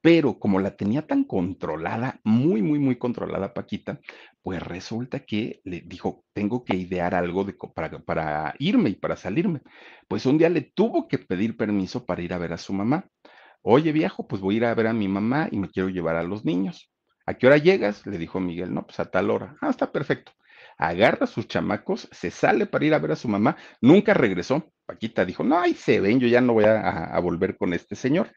[0.03, 4.01] Pero como la tenía tan controlada, muy, muy, muy controlada Paquita,
[4.43, 9.17] pues resulta que le dijo, tengo que idear algo de, para, para irme y para
[9.17, 9.63] salirme.
[10.09, 13.09] Pues un día le tuvo que pedir permiso para ir a ver a su mamá.
[13.63, 16.17] Oye, viejo, pues voy a ir a ver a mi mamá y me quiero llevar
[16.17, 16.91] a los niños.
[17.27, 18.07] ¿A qué hora llegas?
[18.07, 19.57] Le dijo Miguel, no, pues a tal hora.
[19.63, 20.33] Ah, está perfecto.
[20.79, 24.71] Agarra sus chamacos, se sale para ir a ver a su mamá, nunca regresó.
[24.87, 27.97] Paquita dijo, no, ahí se ven, yo ya no voy a, a, volver con este
[27.97, 28.33] señor.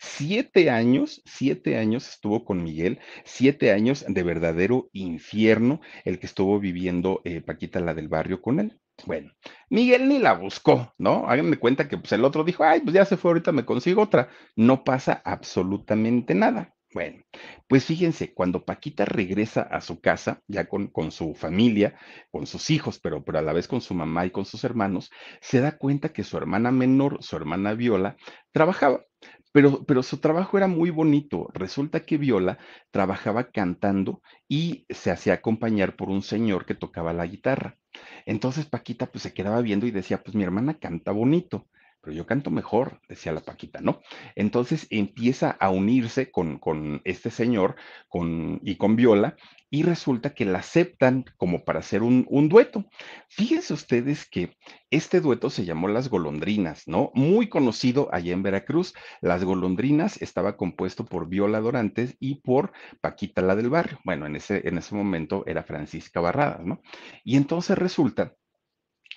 [0.00, 6.58] Siete años, siete años estuvo con Miguel, siete años de verdadero infierno el que estuvo
[6.58, 8.80] viviendo eh, Paquita, la del barrio, con él.
[9.06, 9.32] Bueno,
[9.70, 11.28] Miguel ni la buscó, ¿no?
[11.28, 14.02] Háganme cuenta que pues, el otro dijo, ay, pues ya se fue, ahorita me consigo
[14.02, 14.28] otra.
[14.56, 16.74] No pasa absolutamente nada.
[16.94, 17.22] Bueno,
[17.68, 21.98] pues fíjense, cuando Paquita regresa a su casa, ya con, con su familia,
[22.30, 25.10] con sus hijos, pero, pero a la vez con su mamá y con sus hermanos,
[25.40, 28.16] se da cuenta que su hermana menor, su hermana Viola,
[28.52, 29.04] trabajaba.
[29.52, 31.48] Pero, pero su trabajo era muy bonito.
[31.54, 32.58] Resulta que Viola
[32.90, 37.78] trabajaba cantando y se hacía acompañar por un señor que tocaba la guitarra.
[38.26, 41.68] Entonces Paquita pues se quedaba viendo y decía, pues mi hermana canta bonito
[42.02, 44.00] pero yo canto mejor, decía la Paquita, ¿no?
[44.34, 47.76] Entonces empieza a unirse con, con este señor
[48.08, 49.36] con, y con Viola
[49.72, 52.84] y resulta que la aceptan como para hacer un, dueto.
[53.30, 54.54] Fíjense ustedes que
[54.90, 57.10] este dueto se llamó Las Golondrinas, ¿no?
[57.14, 58.92] Muy conocido allá en Veracruz.
[59.22, 63.98] Las Golondrinas estaba compuesto por Viola Dorantes y por Paquita la del barrio.
[64.04, 66.82] Bueno, en ese, en ese momento era Francisca Barradas, ¿no?
[67.24, 68.34] Y entonces resulta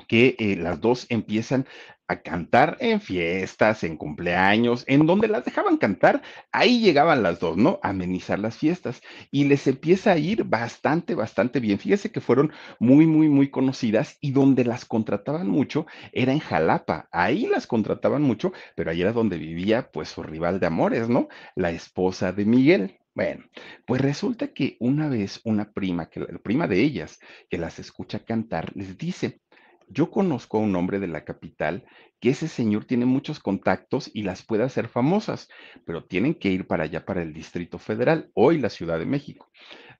[0.07, 1.65] que eh, las dos empiezan
[2.07, 7.57] a cantar en fiestas, en cumpleaños, en donde las dejaban cantar, ahí llegaban las dos,
[7.57, 7.79] ¿no?
[7.81, 11.79] A amenizar las fiestas y les empieza a ir bastante, bastante bien.
[11.79, 17.07] Fíjese que fueron muy, muy, muy conocidas y donde las contrataban mucho era en Jalapa,
[17.11, 21.27] ahí las contrataban mucho, pero ahí era donde vivía pues su rival de amores, ¿no?
[21.55, 22.99] La esposa de Miguel.
[23.15, 23.45] Bueno,
[23.85, 27.17] pues resulta que una vez una prima, que la prima de ellas,
[27.49, 29.39] que las escucha cantar, les dice,
[29.87, 31.85] yo conozco a un hombre de la capital
[32.19, 35.49] que ese señor tiene muchos contactos y las puede hacer famosas,
[35.85, 39.49] pero tienen que ir para allá, para el Distrito Federal, hoy la Ciudad de México.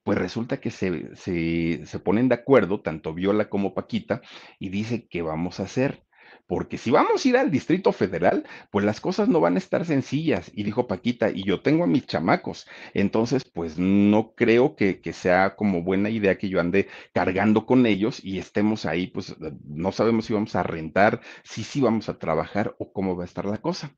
[0.04, 4.22] Pues resulta que se, se, se ponen de acuerdo, tanto Viola como Paquita,
[4.60, 6.05] y dice, ¿qué vamos a hacer?
[6.48, 9.86] Porque si vamos a ir al Distrito Federal, pues las cosas no van a estar
[9.86, 10.52] sencillas.
[10.54, 15.14] Y dijo Paquita, y yo tengo a mis chamacos, entonces pues no creo que, que,
[15.14, 19.92] sea como buena idea que yo ande cargando con ellos y estemos ahí, pues no
[19.92, 23.46] sabemos si vamos a rentar, si sí vamos a trabajar o cómo va a estar
[23.46, 23.92] la cosa.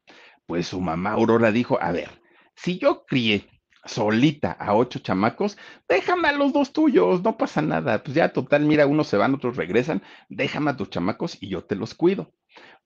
[0.46, 2.10] Pues su mamá Aurora dijo, a ver,
[2.56, 3.46] si yo crié
[3.88, 8.04] solita a ocho chamacos, déjame a los dos tuyos, no pasa nada.
[8.04, 11.64] Pues ya total, mira, unos se van, otros regresan, déjame a tus chamacos y yo
[11.64, 12.34] te los cuido.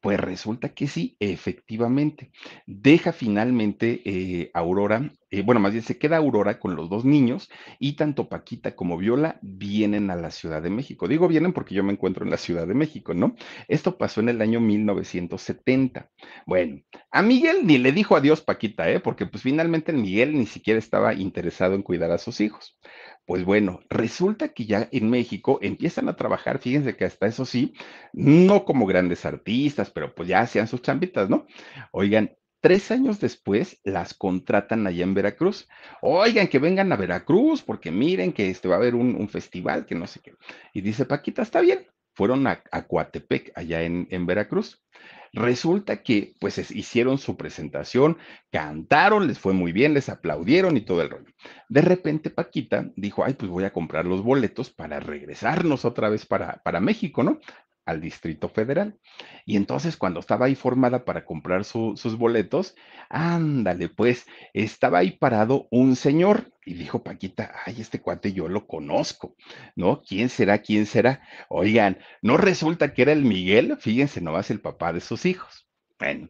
[0.01, 2.31] Pues resulta que sí, efectivamente.
[2.65, 7.51] Deja finalmente eh, Aurora, eh, bueno, más bien se queda Aurora con los dos niños
[7.77, 11.07] y tanto Paquita como Viola vienen a la Ciudad de México.
[11.07, 13.35] Digo vienen porque yo me encuentro en la Ciudad de México, ¿no?
[13.67, 16.09] Esto pasó en el año 1970.
[16.47, 18.99] Bueno, a Miguel ni le dijo adiós Paquita, ¿eh?
[18.99, 22.75] Porque pues finalmente Miguel ni siquiera estaba interesado en cuidar a sus hijos.
[23.31, 27.73] Pues bueno, resulta que ya en México empiezan a trabajar, fíjense que hasta eso sí,
[28.11, 31.47] no como grandes artistas, pero pues ya hacían sus chambitas, ¿no?
[31.93, 35.67] Oigan, Tres años después las contratan allá en Veracruz.
[36.01, 39.95] Oigan, que vengan a Veracruz, porque miren que este va a haber un, festival, que
[39.95, 40.33] no sé qué.
[40.73, 41.87] Y dice Paquita, está bien.
[42.13, 44.83] Fueron a, a Coatepec, allá en Veracruz.
[45.33, 48.17] Resulta que pues hicieron su presentación,
[48.51, 51.31] cantaron, les fue muy bien, les aplaudieron y todo el rollo.
[51.69, 56.25] De repente Paquita dijo, ay, pues voy a comprar los boletos para regresarnos otra vez
[56.25, 57.39] para, para México, ¿no?
[57.85, 58.99] Al Distrito Federal.
[59.45, 62.75] Y entonces cuando estaba ahí formada para comprar sus boletos,
[63.09, 68.67] ándale, pues estaba ahí parado un señor y dijo Paquita, ay, este cuate yo lo
[68.67, 69.35] conozco,
[69.75, 70.03] ¿no?
[70.03, 70.59] ¿Quién será?
[70.59, 71.21] ¿Quién será?
[71.49, 75.67] Oigan, no resulta que era el Miguel, fíjense, no es el papá de sus hijos.
[76.01, 76.29] Bueno,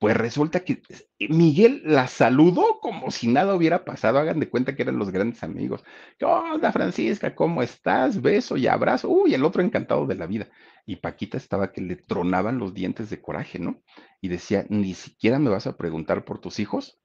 [0.00, 0.82] pues resulta que
[1.20, 4.18] eh, Miguel la saludó como si nada hubiera pasado.
[4.18, 5.84] Hagan de cuenta que eran los grandes amigos.
[6.18, 7.32] ¿Qué onda, Francisca?
[7.32, 8.20] ¿Cómo estás?
[8.20, 9.08] Beso y abrazo.
[9.08, 10.48] Uy, el otro encantado de la vida.
[10.86, 13.80] Y Paquita estaba que le tronaban los dientes de coraje, ¿no?
[14.20, 17.00] Y decía, ni siquiera me vas a preguntar por tus hijos.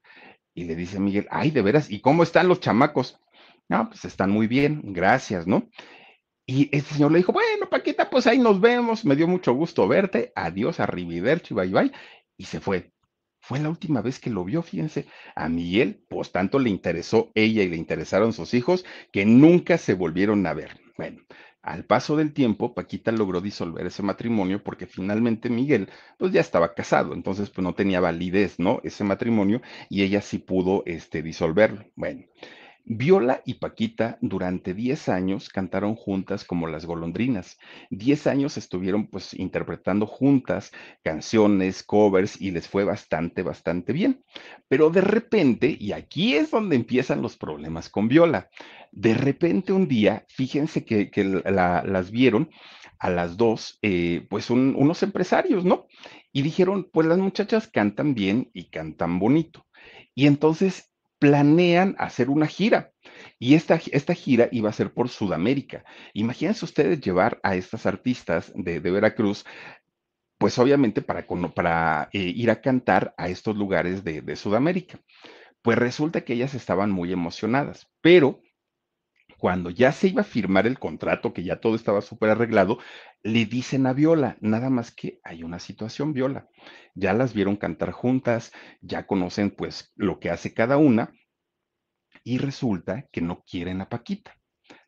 [0.54, 3.20] Y le dice a Miguel, ay, de veras, ¿y cómo están los chamacos?
[3.68, 5.68] No, pues están muy bien, gracias, ¿no?
[6.50, 9.86] Y este señor le dijo, bueno, Paquita, pues ahí nos vemos, me dio mucho gusto
[9.86, 11.92] verte, adiós, arrivederci, bye bye,
[12.38, 12.90] y se fue.
[13.38, 15.04] Fue la última vez que lo vio, fíjense.
[15.36, 19.92] A Miguel, pues tanto le interesó ella y le interesaron sus hijos que nunca se
[19.92, 20.80] volvieron a ver.
[20.96, 21.20] Bueno,
[21.60, 26.72] al paso del tiempo, Paquita logró disolver ese matrimonio porque finalmente Miguel, pues ya estaba
[26.72, 28.80] casado, entonces pues no tenía validez, ¿no?
[28.84, 31.84] Ese matrimonio y ella sí pudo, este, disolverlo.
[31.94, 32.24] Bueno,
[32.90, 37.58] Viola y Paquita durante 10 años cantaron juntas como las golondrinas.
[37.90, 40.72] 10 años estuvieron pues interpretando juntas
[41.04, 44.24] canciones, covers y les fue bastante, bastante bien.
[44.68, 48.48] Pero de repente, y aquí es donde empiezan los problemas con Viola,
[48.90, 51.10] de repente un día, fíjense que,
[51.44, 52.48] la, las vieron
[52.98, 55.88] a las dos, eh, pues un, unos empresarios, ¿no?
[56.32, 59.66] Y dijeron, pues las muchachas cantan bien y cantan bonito.
[60.14, 60.87] Y entonces
[61.18, 62.92] planean hacer una gira.
[63.38, 65.84] Y esta, esta gira iba a ser por Sudamérica.
[66.12, 69.44] Imagínense ustedes llevar a estas artistas de, Veracruz,
[70.38, 75.00] pues obviamente para, para eh, ir a cantar a estos lugares de, de Sudamérica.
[75.62, 78.40] Pues resulta que ellas estaban muy emocionadas, pero
[79.38, 82.78] cuando ya se iba a firmar el contrato, que ya todo estaba súper arreglado,
[83.22, 86.48] le dicen a Viola, nada más que hay una situación, Viola.
[86.94, 91.12] Ya las vieron cantar juntas, ya conocen pues lo que hace cada una,
[92.24, 94.36] y resulta que no quieren a Paquita,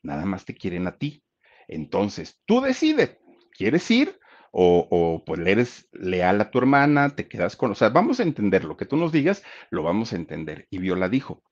[0.02, 1.24] nada más te quieren a ti.
[1.68, 3.18] Entonces, tú decides,
[3.56, 4.18] ¿quieres ir?
[4.52, 8.18] O, o, pues le eres leal a tu hermana, te quedas con, o sea, vamos
[8.18, 10.66] a entender lo que tú nos digas, lo vamos a entender.
[10.70, 11.44] Y Viola dijo,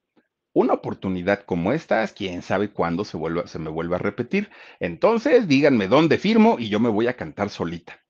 [0.58, 4.50] una oportunidad como esta, quién sabe cuándo se, vuelva, se me vuelva a repetir.
[4.80, 8.00] Entonces, díganme dónde firmo y yo me voy a cantar solita.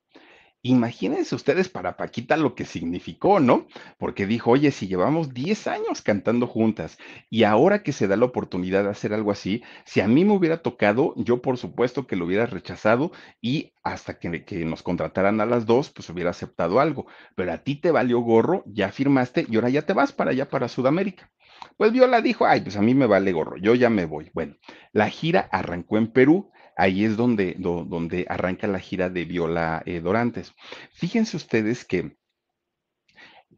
[0.63, 3.69] Imagínense ustedes para Paquita lo que significó, ¿no?
[3.97, 6.99] Porque dijo, oye, si llevamos 10 años cantando juntas
[7.31, 10.33] y ahora que se da la oportunidad de hacer algo así, si a mí me
[10.33, 15.41] hubiera tocado, yo por supuesto que lo hubiera rechazado y hasta que, que nos contrataran
[15.41, 17.07] a las dos, pues hubiera aceptado algo.
[17.37, 20.49] Pero a ti te valió gorro, ya firmaste y ahora ya te vas para allá,
[20.49, 21.31] para Sudamérica.
[21.77, 24.31] Pues Viola dijo, ay, pues a mí me vale gorro, yo ya me voy.
[24.35, 24.57] Bueno,
[24.93, 30.01] la gira arrancó en Perú, ahí es donde, donde arranca la gira de Viola eh,
[30.01, 30.55] Dorantes.
[30.93, 32.17] Fíjense ustedes que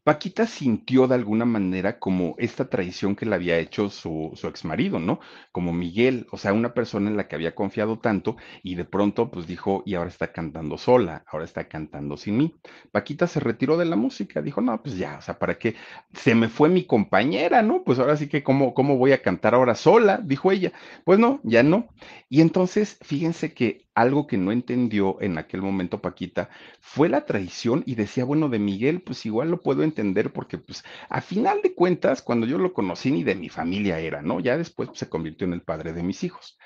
[0.02, 4.64] Paquita sintió de alguna manera como esta traición que le había hecho su, su ex
[4.64, 5.20] marido, ¿no?
[5.52, 9.30] Como Miguel, o sea, una persona en la que había confiado tanto y de pronto
[9.30, 12.56] pues dijo, y ahora está cantando sola, ahora está cantando sin mí.
[12.92, 15.76] Paquita se retiró de la música, dijo, no, pues ya, o sea, ¿para qué?
[16.14, 17.84] Se me fue mi compañera, ¿no?
[17.84, 20.20] Pues ahora sí que, ¿cómo, cómo voy a cantar ahora sola?
[20.24, 20.72] Dijo ella.
[21.04, 21.88] Pues no, ya no.
[22.28, 26.48] Y entonces, fíjense que algo que no entendió en aquel momento Paquita
[26.80, 30.84] fue la traición y decía, bueno, de Miguel, pues igual lo puedo entender porque pues
[31.08, 34.40] a final de cuentas, cuando yo lo conocí ni de mi familia era, ¿no?
[34.40, 36.58] Ya después pues, se convirtió en el padre de mis hijos.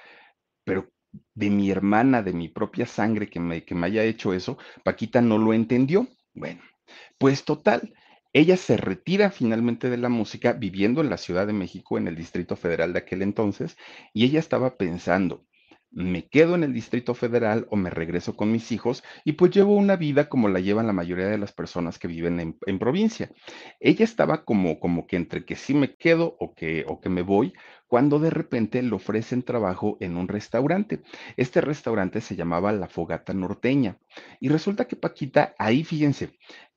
[0.64, 0.90] Pero
[1.34, 5.20] de mi hermana, de mi propia sangre que me, que me haya hecho eso, Paquita
[5.20, 6.08] no lo entendió.
[6.34, 6.62] Bueno,
[7.18, 7.94] pues total,
[8.32, 12.16] ella se retira finalmente de la música viviendo en la Ciudad de México, en el
[12.16, 13.76] Distrito Federal de aquel entonces,
[14.12, 15.46] y ella estaba pensando,
[15.94, 19.76] me quedo en el Distrito Federal o me regreso con mis hijos y pues llevo
[19.76, 23.30] una vida como la llevan la mayoría de las personas que viven en, en provincia.
[23.80, 27.22] Ella estaba como, como que entre que sí me quedo o que, o que me
[27.22, 27.52] voy,
[27.86, 31.02] cuando de repente le ofrecen trabajo en un restaurante.
[31.36, 33.98] Este restaurante se llamaba La Fogata Norteña.
[34.40, 36.30] Y resulta que Paquita, ahí fíjense,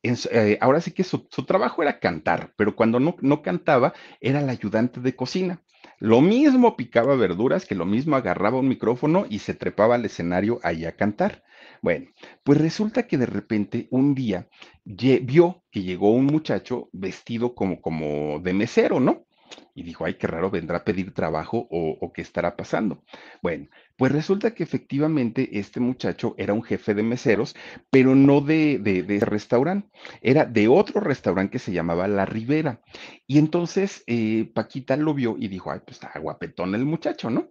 [0.04, 4.42] eh, ahora sí que su, su, trabajo era cantar, pero cuando no, no cantaba era
[4.42, 5.62] el ayudante de cocina.
[6.00, 10.60] Lo mismo picaba verduras, que lo mismo agarraba un micrófono y se trepaba al escenario
[10.64, 11.44] ahí a cantar.
[11.84, 12.08] Bueno,
[12.44, 14.48] pues resulta que de repente un día
[14.86, 19.27] vio que llegó un muchacho vestido como, como de mesero, ¿no?
[19.76, 23.04] Y dijo, ay, qué raro, vendrá a pedir trabajo o, o, qué estará pasando.
[23.42, 27.56] Bueno, pues resulta que efectivamente este muchacho era un jefe de meseros,
[27.90, 29.90] pero no de, de, de restaurante,
[30.22, 32.82] era de otro restaurante que se llamaba La Ribera.
[33.28, 37.50] Y entonces eh, Paquita lo vio y dijo, ay, pues está guapetón el muchacho, ¿no?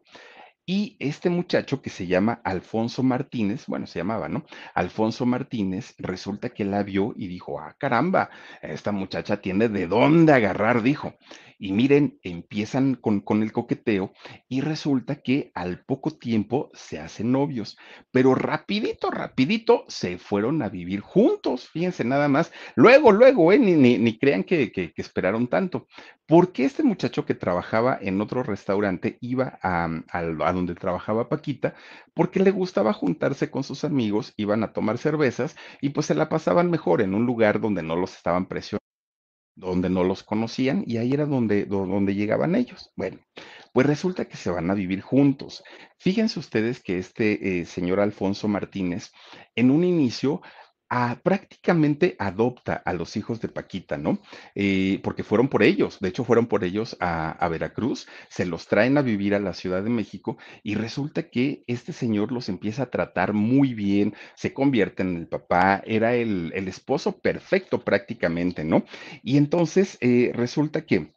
[0.69, 4.45] Y este muchacho que se llama Alfonso Martínez, bueno, se llamaba, ¿no?
[4.75, 8.31] Alfonso Martínez, resulta que la vio y dijo, ah, caramba,
[8.63, 11.15] esta muchacha tiene de dónde agarrar, dijo.
[11.59, 14.13] Y miren, empiezan con, con el coqueteo
[14.49, 17.79] y resulta que al poco tiempo se hacen novios,
[18.11, 22.53] pero rapidito, rapidito se fueron a vivir juntos, fíjense nada más.
[22.75, 23.59] Luego, luego, ¿eh?
[23.59, 25.87] ni, ni, ni crean que, que, que esperaron tanto,
[26.27, 31.75] porque este muchacho que trabajaba en otro restaurante iba a, a, a, donde trabajaba Paquita,
[32.15, 36.29] porque le gustaba juntarse con sus amigos, iban a tomar cervezas y pues se la
[36.29, 38.86] pasaban mejor en un lugar donde no los estaban presionando
[39.57, 42.93] donde no los conocían y ahí era donde, donde llegaban ellos.
[42.95, 43.19] Bueno,
[43.73, 45.65] pues resulta que se van a vivir juntos.
[45.99, 49.13] Fíjense ustedes que este eh, señor Alfonso Martínez
[49.57, 50.43] en un inicio
[51.23, 54.21] prácticamente adopta a los hijos de Paquita, ¿no?
[54.55, 58.67] Eh, porque fueron por ellos, de hecho fueron por ellos a, a, Veracruz, se los
[58.67, 62.85] traen a vivir a la Ciudad de México y resulta que este señor los empieza
[62.85, 68.65] a tratar muy bien, se convierte en el papá, era el, el esposo perfecto prácticamente,
[68.65, 68.85] ¿no?
[69.23, 71.13] Y entonces eh, resulta que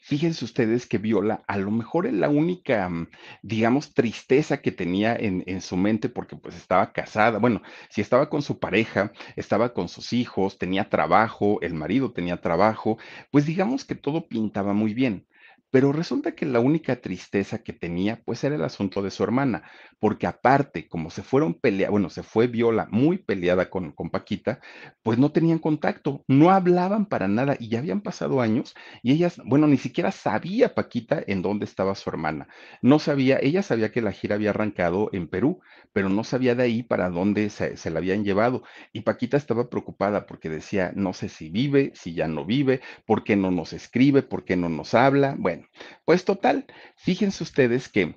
[0.00, 3.08] Fíjense ustedes que Viola a lo mejor es la única, mm,
[3.42, 8.28] digamos, tristeza que tenía en, en su mente porque pues estaba casada, bueno, si estaba
[8.28, 12.98] con su pareja, estaba con sus hijos, tenía trabajo, el marido tenía trabajo,
[13.30, 15.26] pues digamos que todo pintaba muy bien.
[15.70, 19.62] Pero resulta que la única tristeza que tenía, pues era el asunto de su hermana,
[20.00, 24.60] porque aparte, como se fueron peleadas, bueno, se fue Viola muy peleada con, con Paquita,
[25.02, 29.40] pues no tenían contacto, no hablaban para nada y ya habían pasado años y ellas,
[29.44, 32.48] bueno, ni siquiera sabía Paquita en dónde estaba su hermana.
[32.82, 35.60] No sabía, ella sabía que la gira había arrancado en Perú,
[35.92, 38.62] pero no sabía de ahí para dónde se, se la habían llevado.
[38.92, 43.24] Y Paquita estaba preocupada porque decía, no sé si vive, si ya no vive, por
[43.24, 45.36] qué no nos escribe, por qué no nos habla.
[45.38, 45.66] Bueno
[46.04, 48.16] pues total, fíjense ustedes que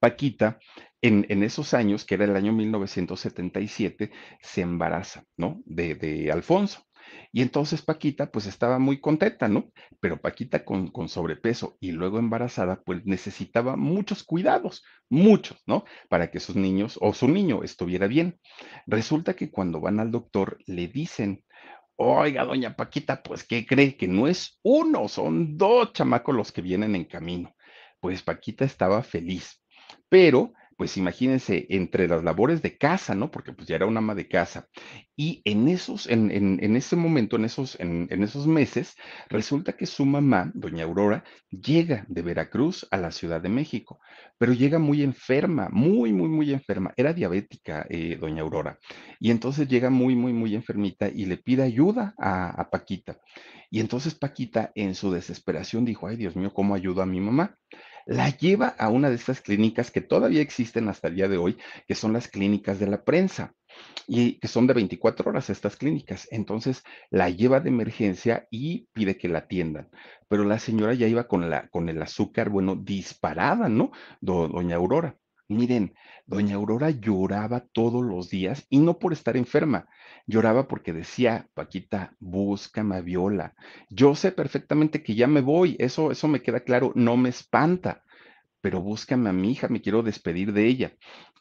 [0.00, 0.58] Paquita,
[1.00, 5.60] en, esos años, que era el año 1977, se embaraza, ¿no?
[5.64, 6.84] De, de, Alfonso.
[7.32, 9.70] Y entonces Paquita, pues estaba muy contenta, ¿no?
[10.00, 15.84] Pero Paquita con, con, sobrepeso y luego embarazada, pues necesitaba muchos cuidados, muchos, ¿no?
[16.08, 18.38] Para que sus niños o su niño estuviera bien.
[18.86, 21.44] Resulta que cuando van al doctor le dicen,
[21.96, 23.96] Oiga, doña Paquita, pues, ¿qué cree?
[23.96, 27.54] Que no es uno, son dos chamacos los que vienen en camino.
[28.00, 29.61] Pues Paquita estaba feliz,
[30.08, 33.30] pero pues imagínense, entre las labores de casa, ¿no?
[33.30, 34.66] Porque pues ya era una ama de casa.
[35.14, 38.96] Y en esos, en, en, en ese momento, en esos, en, en, esos meses,
[39.28, 44.00] resulta que su mamá, doña Aurora, llega de Veracruz a la Ciudad de México,
[44.38, 46.92] pero llega muy enferma, muy, muy, muy enferma.
[46.96, 48.76] Era diabética, eh, doña Aurora.
[49.20, 53.18] Y entonces llega muy, muy, muy enfermita y le pide ayuda a, a Paquita.
[53.70, 57.56] Y entonces Paquita, en su desesperación, dijo, ay, Dios mío, ¿cómo ayudo a mi mamá?
[58.06, 61.58] La lleva a una de estas clínicas que todavía existen hasta el día de hoy,
[61.86, 63.54] que son las clínicas de la prensa
[64.06, 66.28] y que son de 24 horas estas clínicas.
[66.30, 69.90] Entonces la lleva de emergencia y pide que la atiendan.
[70.28, 73.92] Pero la señora ya iba con, la, con el azúcar, bueno, disparada, ¿no?
[74.20, 75.16] Do, doña Aurora.
[75.48, 75.94] Miren,
[76.26, 79.88] doña Aurora lloraba todos los días y no por estar enferma,
[80.26, 83.54] lloraba porque decía, Paquita, búscame Viola.
[83.90, 88.02] Yo sé perfectamente que ya me voy, eso, eso me queda claro, no me espanta,
[88.60, 90.92] pero búscame a mi hija, me quiero despedir de ella.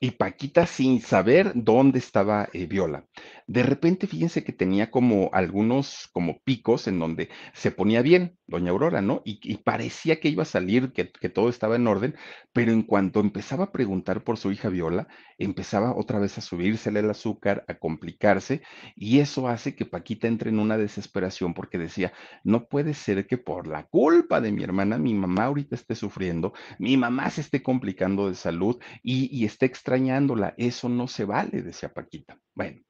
[0.03, 3.05] Y Paquita sin saber dónde estaba eh, Viola.
[3.45, 8.71] De repente, fíjense que tenía como algunos como picos en donde se ponía bien, doña
[8.71, 9.21] Aurora, ¿no?
[9.25, 12.15] Y, parecía que iba a salir, que, que, todo estaba en orden,
[12.53, 17.01] pero en cuanto empezaba a preguntar por su hija Viola, empezaba otra vez a subírsele
[17.01, 18.61] el azúcar, a complicarse,
[18.95, 23.37] y eso hace que Paquita entre en una desesperación porque decía, no puede ser que
[23.37, 27.61] por la culpa de mi hermana, mi mamá ahorita esté sufriendo, mi mamá se esté
[27.61, 30.53] complicando de salud y, y esté extrañándola.
[30.57, 32.39] Eso no se vale, decía Paquita.
[32.55, 32.81] Bueno,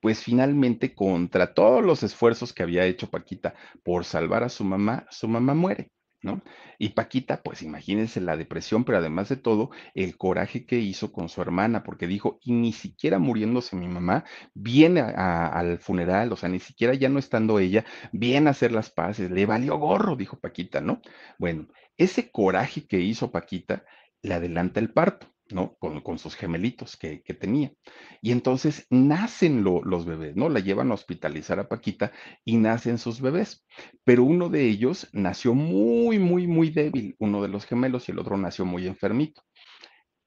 [0.00, 5.06] pues finalmente, contra todos los esfuerzos que había hecho Paquita por salvar a su mamá,
[5.10, 5.90] su mamá muere.
[6.24, 6.40] ¿No?
[6.78, 11.28] Y Paquita, pues imagínense la depresión, pero además de todo, el coraje que hizo con
[11.28, 14.24] su hermana, porque dijo, y ni siquiera muriéndose mi mamá,
[14.54, 18.88] viene al funeral, o sea, ni siquiera ya no estando ella, viene a hacer las
[18.90, 21.02] paces, le valió gorro, dijo Paquita, ¿no?
[21.38, 23.84] Bueno, ese coraje que hizo Paquita
[24.22, 25.31] le adelanta el parto.
[25.52, 27.72] Con, sus gemelitos que, tenía.
[28.20, 30.48] Y entonces nacen lo, los bebés, ¿no?
[30.48, 32.12] La llevan a hospitalizar a Paquita
[32.44, 33.64] y nacen sus bebés.
[34.04, 38.18] Pero uno de ellos nació muy, muy, muy débil, uno de los gemelos, y el
[38.18, 39.42] otro nació muy enfermito.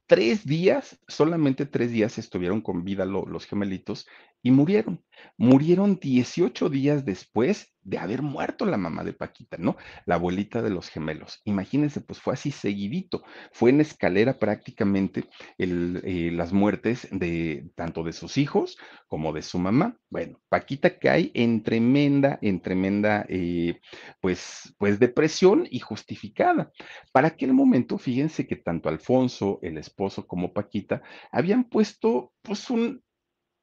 [0.08, 4.08] Tres días, solamente tres días estuvieron con vida lo, los gemelitos
[4.46, 5.04] y murieron.
[5.38, 9.76] Murieron 18 días después de haber muerto la mamá de Paquita, ¿no?
[10.06, 11.42] La abuelita de los gemelos.
[11.46, 13.24] Imagínense, pues fue así seguidito.
[13.52, 15.24] Fue en escalera prácticamente
[15.58, 18.78] el, eh, las muertes de tanto de sus hijos
[19.08, 19.98] como de su mamá.
[20.12, 23.80] Bueno, Paquita cae en tremenda, en tremenda, eh,
[24.22, 26.72] pues, pues depresión y justificada.
[27.12, 33.05] Para aquel momento, fíjense que tanto Alfonso, el esposo, como Paquita habían puesto, pues, un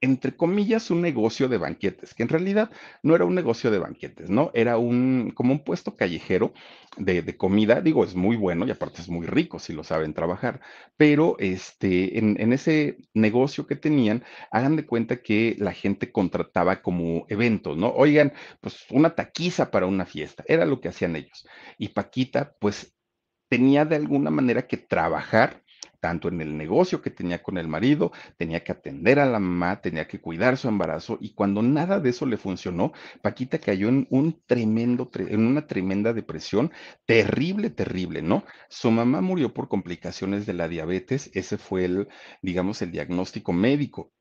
[0.03, 2.71] entre comillas, un negocio de banquetes, que en realidad
[3.05, 4.51] no era un negocio de banquetes, ¿no?
[4.53, 6.53] Era un, como un puesto callejero
[6.97, 10.13] de, de comida, digo, es muy bueno y aparte es muy rico si lo saben
[10.13, 10.61] trabajar,
[10.97, 16.83] pero este, en, en, ese negocio que tenían, hagan de cuenta que la gente contrataba
[16.83, 17.91] como eventos, ¿no?
[17.91, 21.47] Oigan, pues una taquiza para una fiesta, era lo que hacían ellos.
[21.79, 22.93] Y Paquita, pues
[23.49, 25.62] tenía de alguna manera que trabajar
[26.03, 29.81] tanto en el negocio que tenía con el marido, tenía que atender a la mamá,
[29.81, 32.93] tenía que cuidar su embarazo y cuando nada de eso le funcionó,
[33.23, 36.73] Paquita cayó en un tremendo, en una tremenda depresión,
[37.07, 38.45] terrible, terrible, ¿no?
[38.69, 42.09] Su mamá murió por complicaciones de la diabetes, ese fue el,
[42.43, 44.13] digamos, el diagnóstico médico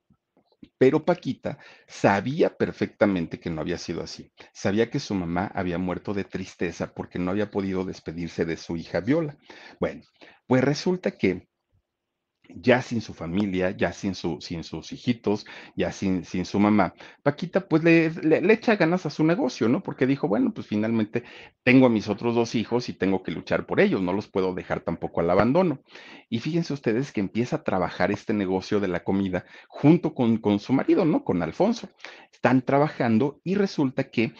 [0.77, 1.57] Pero Paquita
[1.87, 4.31] sabía perfectamente que no había sido así.
[4.53, 8.77] Sabía que su mamá había muerto de tristeza porque no había podido despedirse de su
[8.77, 9.37] hija Viola.
[9.79, 10.03] Bueno,
[10.47, 11.47] pues resulta que
[12.55, 15.45] ya sin su familia, ya sin, su, sin sus hijitos,
[15.75, 16.93] ya sin, sin su mamá,
[17.23, 19.81] Paquita pues le, le, echa ganas a su negocio, ¿no?
[19.83, 21.23] Porque dijo, bueno, pues finalmente
[21.63, 24.53] tengo a mis otros dos hijos y tengo que luchar por ellos, no los puedo
[24.53, 25.81] dejar tampoco al abandono.
[26.29, 30.59] Y fíjense ustedes que empieza a trabajar este negocio de la comida junto con, con
[30.59, 31.23] su marido, ¿no?
[31.23, 31.89] Con Alfonso.
[32.31, 34.33] Están trabajando y resulta que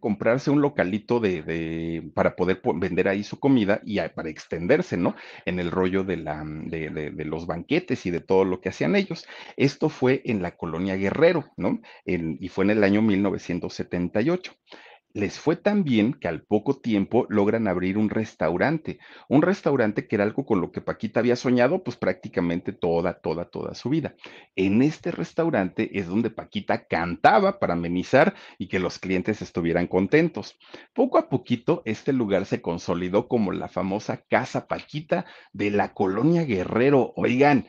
[0.00, 5.14] comprarse un localito de, para poder vender ahí su comida y para extenderse, ¿no?
[5.44, 8.96] En el rollo de, la, de, de, los banquetes y de todo lo que hacían
[8.96, 9.26] ellos.
[9.56, 11.80] Esto fue en la colonia Guerrero, ¿no?
[12.04, 14.52] Y fue en el año 1978
[15.14, 18.98] les fue tan bien que al poco tiempo logran abrir un restaurante,
[19.28, 23.44] un restaurante que era algo con lo que Paquita había soñado pues prácticamente toda, toda,
[23.44, 24.16] toda su vida.
[24.56, 30.58] En este restaurante es donde Paquita cantaba para amenizar y que los clientes estuvieran contentos.
[30.92, 36.44] Poco a poquito este lugar se consolidó como la famosa Casa Paquita de la colonia
[36.44, 37.12] Guerrero.
[37.16, 37.68] Oigan.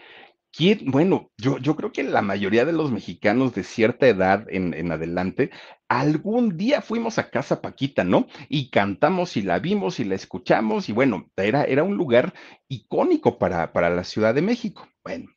[0.86, 4.90] Bueno, yo, yo creo que la mayoría de los mexicanos de cierta edad en, en,
[4.90, 5.52] adelante,
[5.88, 8.28] algún día fuimos a Casa Paquita, ¿no?
[8.50, 12.34] Y cantamos y la vimos y la escuchamos y bueno, era, era un lugar
[12.68, 14.88] icónico para, para la Ciudad de México.
[15.04, 15.30] Bueno,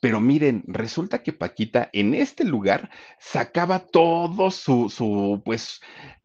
[0.00, 5.80] pero miren, resulta que Paquita en este lugar sacaba todo su, su, pues,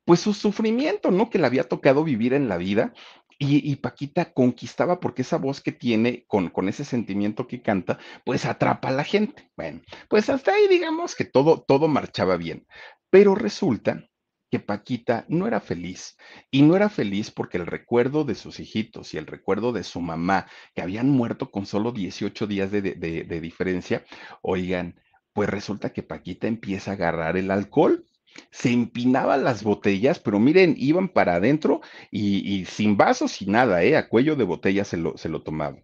[0.05, 1.30] pues su sufrimiento, ¿no?
[1.30, 2.93] Que le había tocado vivir en la vida
[3.38, 8.46] y, Paquita conquistaba porque esa voz que tiene, con, con, ese sentimiento que canta, pues
[8.46, 9.52] atrapa a la gente.
[9.56, 12.66] Bueno, pues hasta ahí digamos que todo, todo marchaba bien.
[13.10, 14.08] Pero resulta
[14.50, 16.18] que Paquita no era feliz.
[16.52, 20.02] Y no era feliz porque el recuerdo de sus hijitos y el recuerdo de su
[20.02, 24.06] mamá, que habían muerto con solo 18 días de, de, de diferencia,
[24.42, 25.00] oigan,
[25.34, 28.06] pues resulta que Paquita empieza a agarrar el alcohol
[28.52, 31.82] se empinaba las botellas, pero miren, iban para adentro
[32.12, 33.98] y, sin vasos y nada, ¿eh?
[33.98, 35.78] A cuello de botella se lo, se lo tomaba.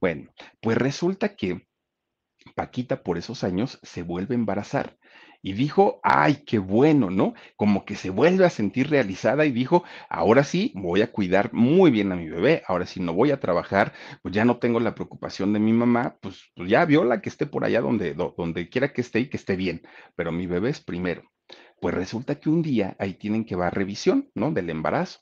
[0.00, 0.30] Bueno,
[0.60, 1.66] pues resulta que
[2.54, 4.96] Paquita por esos años se vuelve a embarazar
[5.42, 7.34] y dijo, ay, qué bueno, ¿no?
[7.56, 11.90] Como que se vuelve a sentir realizada y dijo, ahora sí, voy a cuidar muy
[11.90, 13.92] bien a mi bebé, ahora sí no voy a trabajar,
[14.22, 17.46] pues ya no tengo la preocupación de mi mamá, pues, pues ya viola que esté
[17.46, 19.82] por allá donde, donde quiera que esté y que esté bien,
[20.16, 21.22] pero mi bebé es primero.
[21.80, 24.50] Pues resulta que un día ahí tienen que va revisión, ¿no?
[24.52, 25.20] Del embarazo.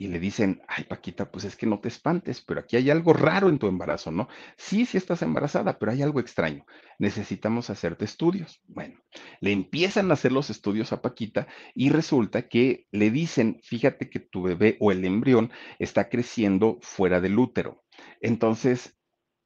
[0.00, 3.12] Y le dicen, ay Paquita, pues es que no te espantes, pero aquí hay algo
[3.12, 4.28] raro en tu embarazo, ¿no?
[4.56, 6.64] Sí, sí estás embarazada, pero hay algo extraño.
[7.00, 8.60] Necesitamos hacerte estudios.
[8.68, 9.00] Bueno,
[9.40, 14.20] le empiezan a hacer los estudios a Paquita y resulta que le dicen, fíjate que
[14.20, 17.82] tu bebé o el embrión está creciendo fuera del útero.
[18.20, 18.97] Entonces,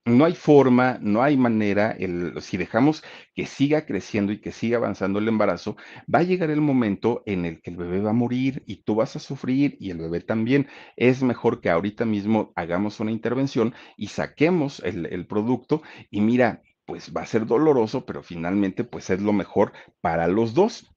[0.05, 4.78] no hay forma, no hay manera, el, si dejamos que siga creciendo y que siga
[4.78, 5.76] avanzando el embarazo,
[6.12, 8.96] va a llegar el momento en el que el bebé va a morir y tú
[8.96, 10.66] vas a sufrir y el bebé también.
[10.96, 16.62] Es mejor que ahorita mismo hagamos una intervención y saquemos el, el producto y mira,
[16.84, 20.91] pues va a ser doloroso, pero finalmente pues es lo mejor para los dos.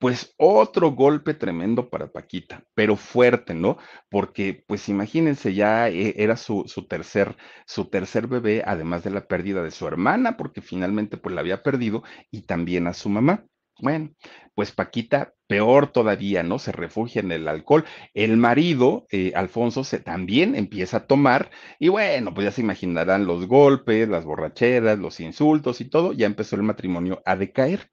[0.00, 3.76] Pues otro golpe tremendo para Paquita, pero fuerte, ¿no?
[4.08, 7.36] Porque, pues imagínense, ya eh, era su, su, tercer,
[7.66, 11.62] su tercer bebé, además de la pérdida de su hermana, porque finalmente pues la había
[11.62, 13.44] perdido, y también a su mamá.
[13.78, 14.10] Bueno,
[14.54, 16.58] pues Paquita, peor todavía, ¿no?
[16.58, 17.84] Se refugia en el alcohol.
[18.14, 23.26] El marido, eh, Alfonso, se también empieza a tomar, y bueno, pues ya se imaginarán
[23.26, 27.90] los golpes, las borracheras, los insultos y todo, ya empezó el matrimonio a decaer.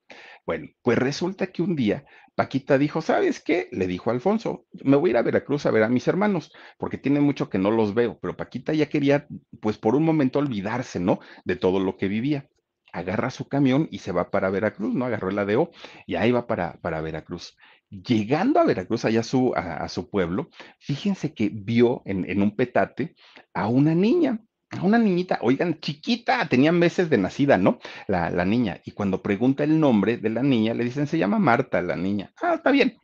[0.47, 3.67] Bueno, pues resulta que un día Paquita dijo, ¿sabes qué?
[3.71, 6.97] Le dijo Alfonso, me voy a ir a Veracruz a ver a mis hermanos, porque
[6.97, 9.27] tiene mucho que no los veo, pero Paquita ya quería,
[9.61, 11.19] pues por un momento olvidarse, ¿no?
[11.45, 12.47] De todo lo que vivía.
[12.93, 15.05] Agarra su camión y se va para Veracruz, ¿no?
[15.05, 15.71] Agarró el ADO
[16.05, 17.57] y ahí va para, para Veracruz.
[17.89, 22.55] Llegando a Veracruz, allá su, a, a su pueblo, fíjense que vio en, en un
[22.55, 23.15] petate
[23.53, 24.39] a una niña,
[24.81, 27.79] una niñita, oigan, chiquita, tenía meses de nacida, ¿no?
[28.07, 28.81] La, la, niña.
[28.85, 32.33] Y cuando pregunta el nombre de la niña, le dicen, se llama Marta, la niña.
[32.41, 32.97] Ah, está bien.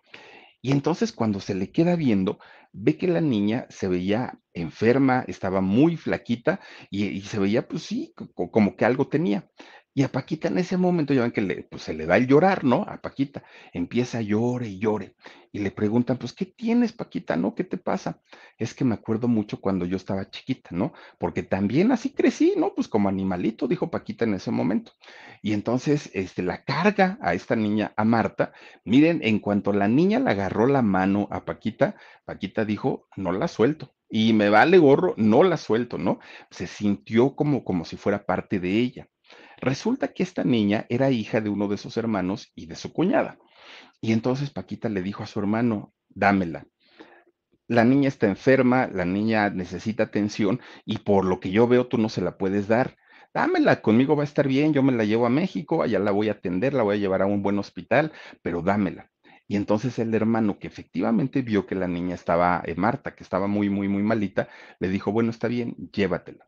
[0.61, 2.39] Y entonces cuando se le queda viendo,
[2.71, 6.59] ve que la niña se veía enferma, estaba muy flaquita
[6.89, 9.49] y, y se veía, pues sí, como que algo tenía.
[9.95, 12.27] Y a Paquita en ese momento, ya ven que le, pues, se le da el
[12.27, 12.83] llorar, ¿no?
[12.87, 13.43] A Paquita.
[13.73, 15.15] Empieza a llore y llore.
[15.51, 17.35] Y le preguntan, pues, ¿qué tienes, Paquita?
[17.35, 17.53] ¿No?
[17.53, 18.19] ¿Qué te pasa?
[18.57, 20.93] Es que me acuerdo mucho cuando yo estaba chiquita, ¿no?
[21.19, 22.73] Porque también así crecí, ¿no?
[22.73, 24.93] Pues como animalito, dijo Paquita en ese momento.
[25.43, 28.51] Y entonces, este, la carga a esta niña, a Marta.
[28.85, 33.47] Miren, en cuanto la niña le agarró la mano a Paquita, Paquita dijo, no la
[33.47, 33.93] suelto.
[34.09, 36.19] Y me vale gorro, no la suelto, ¿no?
[36.49, 39.07] Se sintió como, como si fuera parte de ella.
[39.57, 43.37] Resulta que esta niña era hija de uno de sus hermanos y de su cuñada.
[44.01, 46.65] Y entonces Paquita le dijo a su hermano, dámela.
[47.67, 51.97] La niña está enferma, la niña necesita atención y por lo que yo veo tú
[51.97, 52.97] no se la puedes dar.
[53.33, 56.29] Dámela, conmigo va a estar bien, yo me la llevo a México, allá la voy
[56.29, 59.09] a atender, la voy a llevar a un buen hospital, pero dámela.
[59.47, 63.47] Y entonces el hermano, que efectivamente vio que la niña estaba, eh, Marta, que estaba
[63.47, 64.49] muy, muy, muy malita,
[64.79, 66.47] le dijo, bueno, está bien, llévatela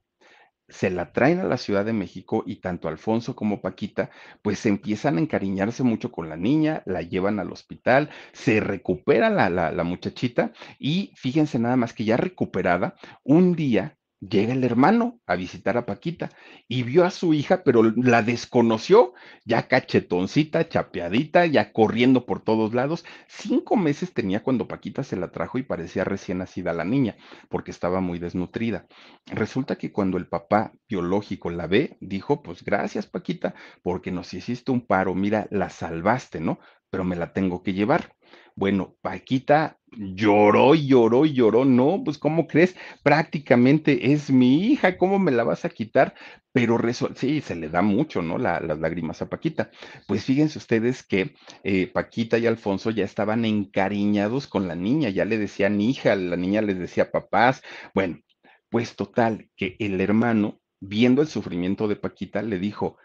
[0.67, 4.09] se la traen a la Ciudad de México y tanto Alfonso como Paquita,
[4.41, 9.49] pues empiezan a encariñarse mucho con la niña, la llevan al hospital, se recupera la,
[9.49, 15.19] la, la muchachita y fíjense nada más que ya recuperada, un día llega el hermano
[15.25, 16.31] a visitar a Paquita
[16.67, 19.13] y vio a su hija, pero la desconoció,
[19.45, 23.05] ya cachetoncita, chapeadita, ya corriendo por todos lados.
[23.27, 27.15] Cinco meses tenía cuando Paquita se la trajo y parecía recién nacida la niña,
[27.49, 28.87] porque estaba muy desnutrida.
[29.27, 34.71] Resulta que cuando el papá biológico la ve, dijo, pues gracias Paquita, porque nos hiciste
[34.71, 36.59] un paro, mira, la salvaste, ¿no?
[36.89, 38.15] Pero me la tengo que llevar.
[38.55, 41.65] Bueno, Paquita lloró y lloró y lloró.
[41.65, 42.75] No, pues ¿cómo crees?
[43.03, 46.13] Prácticamente es mi hija, ¿cómo me la vas a quitar?
[46.51, 46.79] Pero
[47.15, 48.37] sí, se le da mucho, ¿no?
[48.37, 49.71] las lágrimas a Paquita.
[50.07, 55.25] Pues fíjense ustedes que eh, Paquita y Alfonso ya estaban encariñados con la niña, ya
[55.25, 57.61] le decían hija, la niña les decía papás.
[57.93, 58.19] Bueno,
[58.69, 62.97] pues total, que el hermano, viendo el sufrimiento de Paquita, le dijo,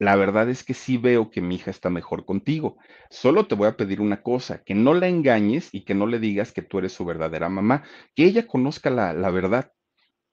[0.00, 2.78] la verdad es que sí veo que mi hija está mejor contigo.
[3.10, 6.18] Solo te voy a pedir una cosa, que no la engañes y que no le
[6.18, 7.84] digas que tú eres su verdadera mamá,
[8.16, 9.72] que ella conozca la, verdad.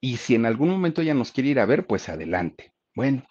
[0.00, 2.72] Y si en algún momento ella nos quiere ir a ver, pues adelante.
[2.94, 3.24] Bueno,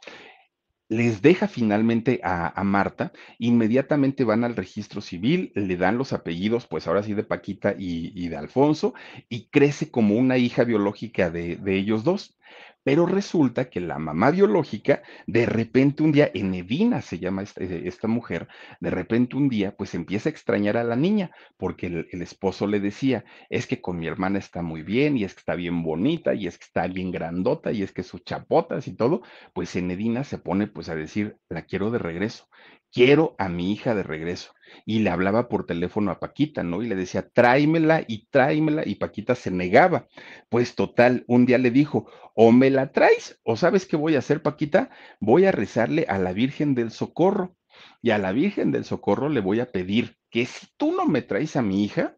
[0.89, 6.85] les deja finalmente a, Marta, inmediatamente van al registro civil, le dan los apellidos, pues
[6.85, 8.93] ahora sí de Paquita y, de Alfonso,
[9.27, 12.36] y crece como una hija biológica de, de ellos dos.
[12.83, 18.07] Pero resulta que la mamá biológica, de repente un día, Enedina se llama eh, esta,
[18.07, 18.47] mujer,
[18.79, 22.65] de repente un día, pues empieza a extrañar a la niña, porque el, el, esposo
[22.65, 25.83] le decía, es que con mi hermana está muy bien, y es que está bien
[25.83, 29.21] bonita, y es que está bien grandota, y es que sus chapotas y todo,
[29.53, 32.47] pues Enedina se pone pues a decir, la quiero de regreso
[32.91, 34.53] quiero a mi hija de regreso.
[34.85, 36.81] Y le hablaba por teléfono a Paquita, ¿no?
[36.83, 38.83] Y le decía, tráemela y tráemela.
[38.85, 40.07] Y Paquita se negaba.
[40.49, 44.19] Pues total, un día le dijo, o me la traes, o sabes qué voy a
[44.19, 47.55] hacer, Paquita, voy a rezarle a la Virgen del Socorro.
[48.01, 51.21] Y a la Virgen del Socorro le voy a pedir que si tú no me
[51.21, 52.17] traes a mi hija,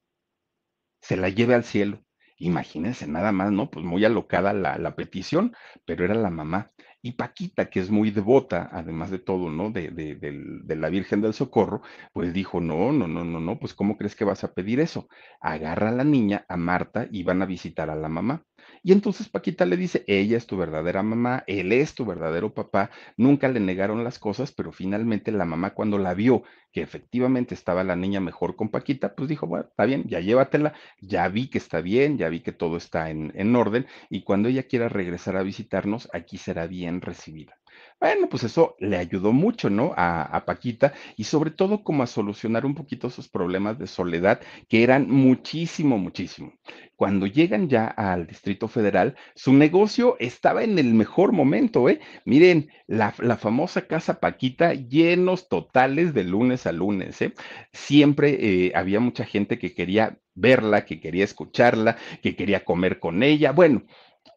[1.02, 2.04] se la lleve al cielo.
[2.38, 3.70] Imagínense nada más, ¿no?
[3.70, 5.54] Pues muy alocada la, la petición,
[5.86, 6.72] pero era la mamá.
[7.02, 9.72] Y Paquita, que es muy devota, además de todo, ¿no?
[9.72, 11.82] De, de, de, la Virgen del Socorro,
[12.14, 15.08] pues dijo, no, no, no, no, no, pues ¿cómo crees que vas a pedir eso?
[15.42, 18.46] Agarra a la niña, a Marta, y van a visitar a la mamá.
[18.84, 22.92] Y entonces Paquita le dice, ella es tu verdadera mamá, él es tu verdadero papá,
[23.18, 27.84] nunca le negaron las cosas, pero finalmente la mamá cuando la vio que efectivamente estaba
[27.84, 31.58] la niña mejor con Paquita, pues dijo, bueno, está bien, ya llévatela, ya vi que
[31.58, 35.36] está bien, ya vi que todo está en, en orden, y cuando ella quiera regresar
[35.38, 37.58] a visitarnos, aquí será bien recibida.
[38.00, 39.94] Bueno, pues eso le ayudó mucho, ¿no?
[39.98, 44.40] A, Paquita y sobre todo como a solucionar un poquito sus problemas de soledad,
[44.70, 46.54] que eran muchísimo, muchísimo.
[46.96, 52.00] Cuando llegan ya al Distrito Federal, su negocio estaba en el mejor momento, ¿eh?
[52.24, 57.34] Miren, la, la famosa Casa Paquita, llenos totales de lunes a lunes, ¿eh?
[57.74, 58.38] Siempre
[58.68, 63.52] eh, había mucha gente que quería verla, que quería escucharla, que quería comer con ella.
[63.52, 63.84] Bueno,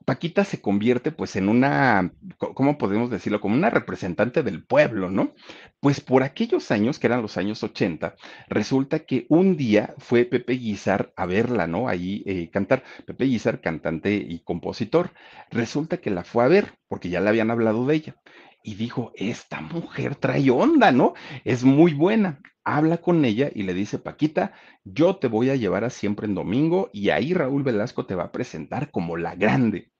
[0.04, 3.40] Paquita se convierte pues en una, ¿cómo podemos decirlo?
[3.40, 5.34] Como una representante del pueblo, ¿no?
[5.80, 8.14] Pues por aquellos años, que eran los años 80,
[8.48, 11.88] resulta que un día fue Pepe Guizar a verla, ¿no?
[11.88, 12.84] Ahí eh, cantar.
[13.06, 15.12] Pepe Guizar, cantante y compositor.
[15.50, 18.16] Resulta que la fue a ver, porque ya le habían hablado de ella.
[18.62, 21.14] Y dijo, esta mujer trae onda, ¿no?
[21.44, 24.52] Es muy buena habla con ella y le dice, Paquita,
[24.84, 28.24] yo te voy a llevar a siempre en domingo y ahí Raúl Velasco te va
[28.24, 29.91] a presentar como la grande.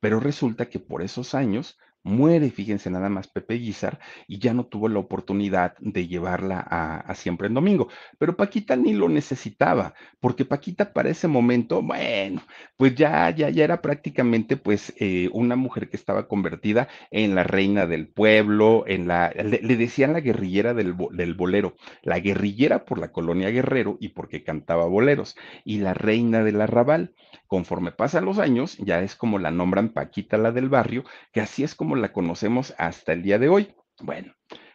[0.00, 1.78] Pero resulta que por esos años
[2.08, 7.14] muere, fíjense nada más, Pepe Guizar, y ya no tuvo la oportunidad de llevarla a,
[7.14, 7.88] Siempre en Domingo.
[8.18, 12.42] Pero Paquita ni lo necesitaba, porque Paquita para ese momento, bueno,
[12.76, 17.44] pues ya, ya, ya era prácticamente pues eh, una mujer que estaba convertida en la
[17.44, 22.98] reina del pueblo, en la, le, decían la guerrillera del, del bolero, la guerrillera por
[22.98, 27.14] la colonia Guerrero y porque cantaba boleros, y la reina del arrabal.
[27.46, 31.64] Conforme pasan los años, ya es como la nombran Paquita la del barrio, que así
[31.64, 33.74] es como la conocemos hasta el día de hoy.
[34.00, 34.34] Bueno,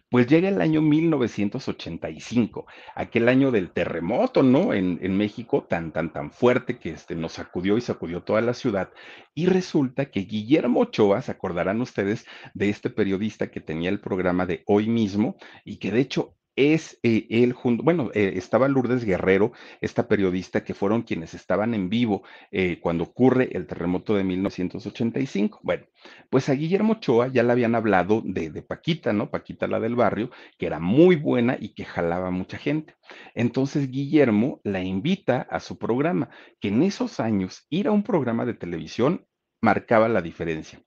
[0.09, 4.74] Pues llega el año 1985, aquel año del terremoto, ¿no?
[4.74, 8.53] En, en México, tan, tan, tan fuerte que este, nos sacudió y sacudió toda la
[8.53, 8.91] ciudad.
[9.34, 14.45] Y resulta que Guillermo Ochoa, se acordarán ustedes de este periodista que tenía el programa
[14.45, 19.05] de hoy mismo y que de hecho es eh, él junto, bueno, eh, estaba Lourdes
[19.05, 19.51] Guerrero,
[19.81, 25.59] esta periodista que fueron quienes estaban en vivo eh, cuando ocurre el terremoto de 1985.
[25.63, 25.85] Bueno,
[26.29, 29.29] pues a Guillermo Ochoa ya le habían hablado de, de Paquita, ¿no?
[29.29, 32.95] Paquita la del barrio, que era muy buena y que jalaba mucha gente.
[33.35, 36.29] Entonces Guillermo la invita a su programa,
[36.59, 39.25] que en esos años ir a un programa de televisión
[39.61, 40.83] marcaba la diferencia.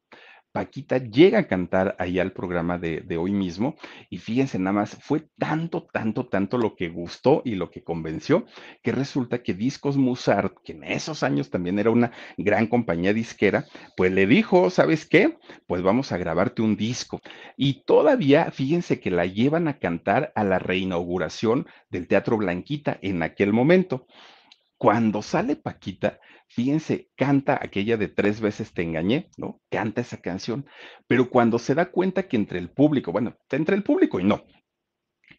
[0.57, 3.77] Paquita llega a cantar ahí al programa de, de, hoy mismo
[4.09, 8.47] y fíjense nada más, fue tanto, tanto, tanto lo que gustó y lo que convenció
[8.83, 13.67] que resulta que Discos Musart, que en esos años también era una gran compañía disquera,
[13.99, 15.37] pues le dijo, ¿sabes qué?
[15.67, 17.21] Pues vamos a grabarte un disco.
[17.57, 23.23] Y todavía, fíjense que la llevan a cantar a la reinauguración del Teatro Blanquita en
[23.23, 24.07] aquel momento.
[24.79, 26.19] Cuando sale Paquita,
[26.49, 29.61] fíjense, canta aquella de tres veces te engañé, ¿no?
[29.71, 30.67] Canta esa canción,
[31.07, 34.45] pero cuando se da cuenta que entre el público, bueno, entre el público y no,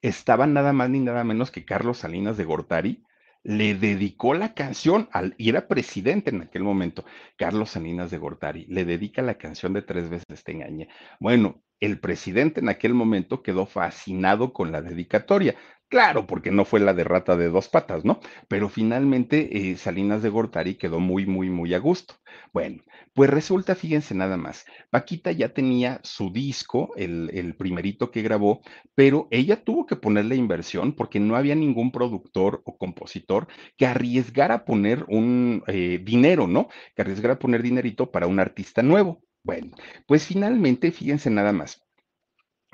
[0.01, 3.03] estaba nada más ni nada menos que Carlos Salinas de Gortari,
[3.43, 7.05] le dedicó la canción al, y era presidente en aquel momento,
[7.37, 10.89] Carlos Salinas de Gortari, le dedica la canción de tres veces te engañé.
[11.19, 15.55] Bueno, el presidente en aquel momento quedó fascinado con la dedicatoria.
[15.89, 18.19] Claro, porque no fue la de rata de dos patas, ¿no?
[18.49, 22.15] Pero finalmente eh, Salinas de Gortari quedó muy, muy, muy a gusto.
[22.51, 28.61] Bueno, pues resulta, fíjense nada más, Paquita ya tenía su disco, el, primerito que grabó,
[28.95, 33.47] pero ella tuvo que ponerle inversión porque no había ningún productor o compositor
[33.77, 36.67] que arriesgara poner un eh, dinero, ¿no?
[36.95, 39.21] Que arriesgara poner dinerito para un artista nuevo.
[39.43, 39.71] Bueno,
[40.05, 41.81] pues finalmente, fíjense nada más.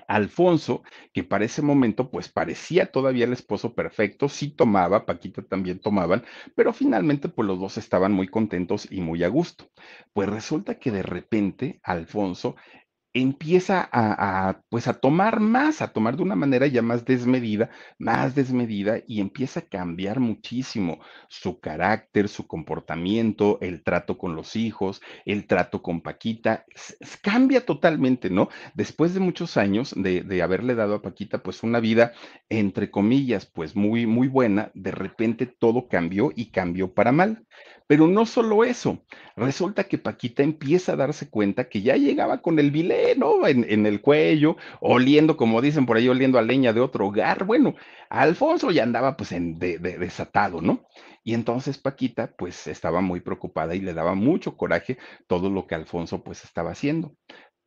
[0.08, 0.84] Alfonso,
[1.14, 6.24] que para ese momento pues parecía todavía el esposo perfecto, sí tomaba, Paquita también tomaban,
[6.56, 9.70] pero finalmente pues los dos estaban muy contentos y muy a gusto.
[10.14, 12.56] Pues resulta que de repente Alfonso
[13.14, 18.34] empieza a, pues a tomar más, a tomar de una manera ya más desmedida, más
[18.36, 21.00] desmedida y empieza a cambiar muchísimo
[21.30, 26.66] su carácter, su comportamiento, el trato con los hijos, el trato con Paquita,
[27.22, 28.50] cambia totalmente, ¿no?
[28.74, 32.14] Después de muchos años de, de haberle dado a Paquita pues una vida,
[32.50, 37.46] entre comillas, pues muy, muy buena, de repente todo cambió y cambió para mal.
[37.88, 39.04] Pero no solo eso,
[39.36, 43.46] resulta que Paquita empieza a darse cuenta que ya llegaba con el bilé, ¿no?
[43.48, 47.46] En, el cuello, oliendo, como dicen por ahí, oliendo a leña de otro hogar.
[47.46, 47.76] Bueno,
[48.10, 50.86] Alfonso ya andaba pues en, de, desatado, ¿no?
[51.24, 55.76] Y entonces Paquita pues estaba muy preocupada y le daba mucho coraje todo lo que
[55.76, 57.16] Alfonso pues estaba haciendo.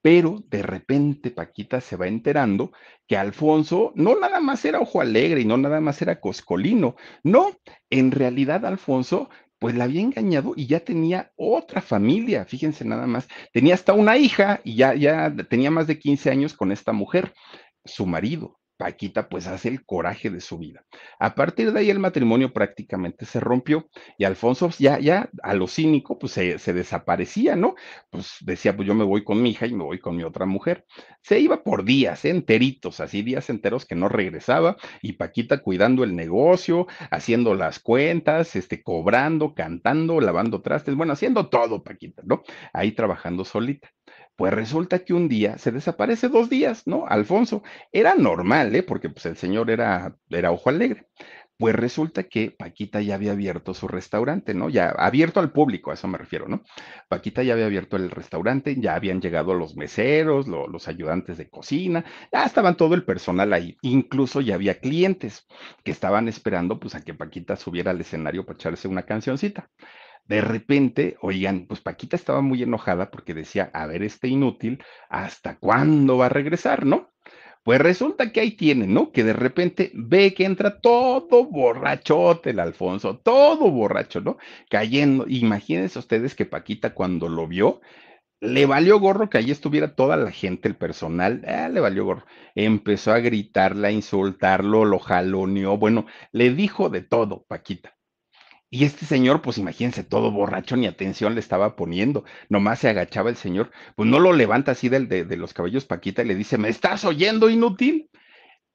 [0.03, 2.71] Pero de repente Paquita se va enterando
[3.09, 6.95] que Alfonso no nada más era ojo alegre y no nada más era coscolino,
[7.25, 7.51] no,
[7.91, 9.29] en realidad Alfonso
[9.59, 14.17] pues la había engañado y ya tenía otra familia, fíjense nada más, tenía hasta una
[14.17, 17.33] hija y ya, ya tenía más de 15 años con esta mujer,
[17.85, 18.59] su marido.
[18.77, 20.85] Paquita pues hace el coraje de su vida.
[21.18, 25.66] A partir de ahí el matrimonio prácticamente se rompió y Alfonso ya, ya a lo
[25.66, 27.74] cínico pues se, desaparecía, ¿no?
[28.11, 30.47] Pues decía pues yo me voy con mi hija y me voy con mi otra
[30.47, 30.85] mujer.
[31.22, 36.14] Se iba por días, enteritos, así días enteros que no regresaba y Paquita cuidando el
[36.14, 42.43] negocio, haciendo las cuentas, este, cobrando, cantando, lavando trastes, bueno, haciendo todo Paquita, ¿no?
[42.72, 43.96] Ahí trabajando solita.
[44.37, 47.07] Pues resulta que un día se desaparece dos días, ¿no?
[47.07, 47.62] Alfonso.
[47.93, 48.82] Era normal, ¿eh?
[48.82, 51.07] Porque pues el señor era, era ojo alegre.
[51.59, 54.68] Pues resulta que Paquita ya había abierto su restaurante, ¿no?
[54.68, 56.62] Ya abierto al público, a eso me refiero, ¿no?
[57.09, 61.49] Paquita ya había abierto el restaurante, ya habían llegado los meseros, lo, los ayudantes de
[61.49, 63.78] cocina, ya estaban todo el personal ahí.
[63.80, 65.47] Incluso ya había clientes
[65.82, 69.70] que estaban esperando pues a que Paquita subiera al escenario para echarse una cancioncita.
[70.29, 75.59] De repente, oigan, pues Paquita estaba muy enojada porque decía, a ver, este inútil, ¿hasta
[75.59, 77.12] cuándo va a regresar, no?
[77.64, 79.11] Pues resulta que ahí tiene, ¿no?
[79.11, 84.37] Que de repente ve que entra todo borrachote el Alfonso, todo borracho, ¿no?
[84.70, 85.24] Cayendo.
[85.29, 87.81] Imagínense ustedes que Paquita cuando lo vio,
[88.41, 92.24] le valió gorro que ahí estuviera toda la gente, el personal, eh, le valió gorro.
[92.55, 97.96] Empezó a gritarle, a insultarlo, lo jaloneó, bueno, le dijo de todo, Paquita.
[98.71, 103.31] Y este señor, pues imagínense, todo borracho, ni atención le estaba poniendo, nomás se agachaba
[103.31, 106.35] el señor, pues no lo levanta así del, de, de los cabellos Paquita y le
[106.35, 108.11] dice, ¿me estás oyendo, inútil?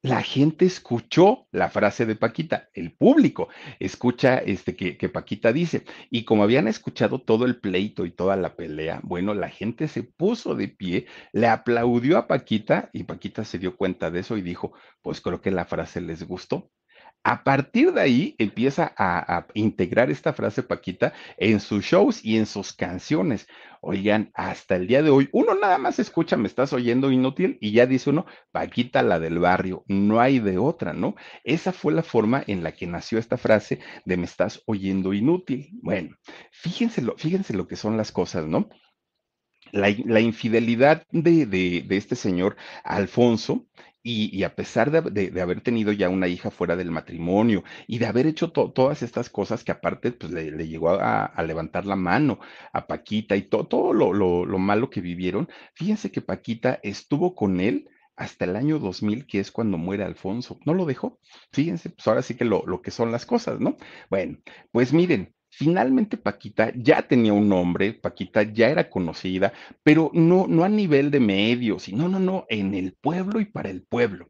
[0.04, 5.86] la gente escuchó la frase de Paquita, el público escucha este que, que, Paquita dice.
[6.10, 10.04] Y como habían escuchado todo el pleito y toda la pelea, bueno, la gente se
[10.04, 14.42] puso de pie, le aplaudió a Paquita y Paquita se dio cuenta de eso y
[14.42, 16.72] dijo, pues creo que la frase les gustó.
[17.24, 22.48] A partir de ahí empieza a, integrar esta frase Paquita en sus shows y en
[22.48, 23.48] sus canciones.
[23.80, 27.74] Oigan, hasta el día de hoy, uno nada más escucha, me estás oyendo inútil, y
[27.74, 31.16] ya dice uno, Paquita la del barrio, no hay de otra, ¿no?
[31.44, 35.70] Esa fue la forma en la que nació esta frase de me estás oyendo inútil.
[35.84, 36.16] Bueno,
[36.52, 38.68] fíjense lo, fíjense lo que son las cosas, ¿no?
[39.72, 43.68] La, infidelidad de, de, de, este señor Alfonso
[44.04, 48.26] y, a pesar de, haber tenido ya una hija fuera del matrimonio y de haber
[48.28, 52.40] hecho to, todas estas cosas que aparte pues le, le llegó a, levantar la mano
[52.74, 57.36] a Paquita y to, todo lo, lo, lo, malo que vivieron, fíjense que Paquita estuvo
[57.36, 60.60] con él hasta el año 2000, que es cuando muere Alfonso.
[60.66, 61.20] ¿No lo dejó?
[61.52, 63.78] Fíjense, pues ahora sí que lo, lo que son las cosas, ¿no?
[64.10, 64.38] Bueno,
[64.72, 69.52] pues miren, Finalmente Paquita ya tenía un nombre, Paquita ya era conocida,
[69.84, 73.70] pero no, no a nivel de medios, sino, no, no, en el pueblo y para
[73.70, 74.30] el pueblo.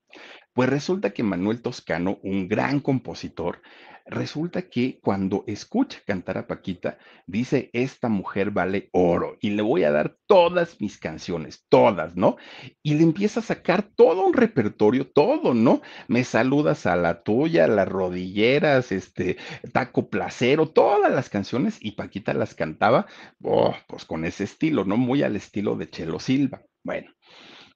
[0.54, 3.62] Pues resulta que Manuel Toscano, un gran compositor,
[4.06, 9.84] resulta que cuando escucha cantar a Paquita, dice, esta mujer vale oro y le voy
[9.84, 12.38] a dar todas mis canciones, todas, ¿no?
[12.82, 15.82] Y le empieza a sacar todo un repertorio, todo, ¿no?
[16.08, 19.38] Me saludas a la tuya, las rodilleras, este,
[19.74, 23.06] taco placero, todas las canciones y Paquita las cantaba,
[23.44, 24.98] oh, pues con ese estilo, ¿no?
[24.98, 26.64] Muy al estilo de Chelo Silva.
[26.84, 27.12] Bueno,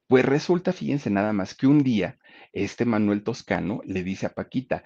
[0.07, 2.17] pues resulta, fíjense nada más que un día,
[2.53, 4.83] este Manuel Toscano le dice a Paquita,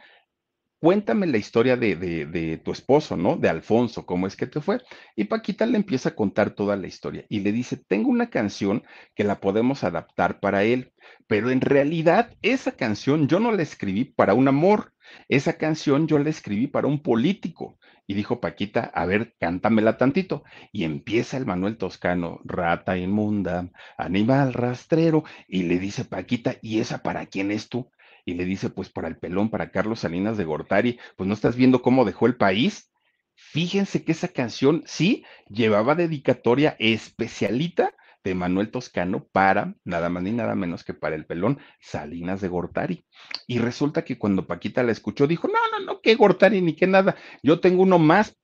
[0.79, 3.35] cuéntame la historia de, de, tu esposo, ¿no?
[3.35, 4.81] De Alfonso, ¿cómo es que te fue?
[5.15, 8.83] Y Paquita le empieza a contar toda la historia y le dice, tengo una canción
[9.15, 10.93] que la podemos adaptar para él,
[11.27, 14.93] pero en realidad esa canción yo no la escribí para un amor,
[15.27, 17.77] esa canción yo la escribí para un político.
[18.07, 20.43] Y dijo Paquita, a ver, cántamela tantito.
[20.71, 23.69] Y empieza el Manuel Toscano, rata inmunda,
[23.99, 27.91] animal rastrero, y le dice Paquita, ¿y esa para quién es tú?
[28.25, 31.55] Y le dice, pues para el pelón, para Carlos Salinas de Gortari, pues no estás
[31.55, 32.91] viendo cómo dejó el país.
[33.35, 37.93] Fíjense que esa canción sí llevaba dedicatoria especialita
[38.23, 42.49] de Manuel Toscano para nada más ni nada menos que para el pelón Salinas de
[42.49, 43.05] Gortari.
[43.47, 46.87] Y resulta que cuando Paquita la escuchó, dijo, no, no, no, que Gortari ni que
[46.87, 48.35] nada, yo tengo uno más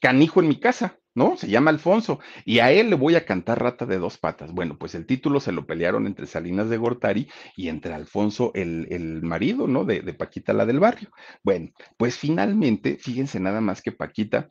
[0.00, 0.98] canijo en mi casa.
[1.14, 1.36] ¿No?
[1.36, 4.52] Se llama Alfonso y a él le voy a cantar Rata de dos patas.
[4.52, 8.86] Bueno, pues el título se lo pelearon entre Salinas de Gortari y entre Alfonso, el,
[8.90, 9.84] el marido, ¿no?
[9.84, 11.10] De, de, Paquita, la del barrio.
[11.42, 14.48] Bueno, pues finalmente, fíjense nada más que Paquita.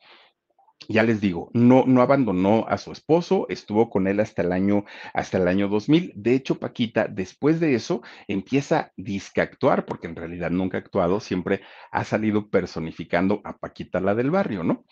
[0.87, 4.85] Ya les digo, no, no abandonó a su esposo, estuvo con él hasta el año,
[5.13, 6.13] hasta el año 2000.
[6.15, 11.19] De hecho, Paquita, después de eso, empieza a actuar, porque en realidad nunca ha actuado,
[11.19, 14.85] siempre ha salido personificando a Paquita, la del barrio, ¿no?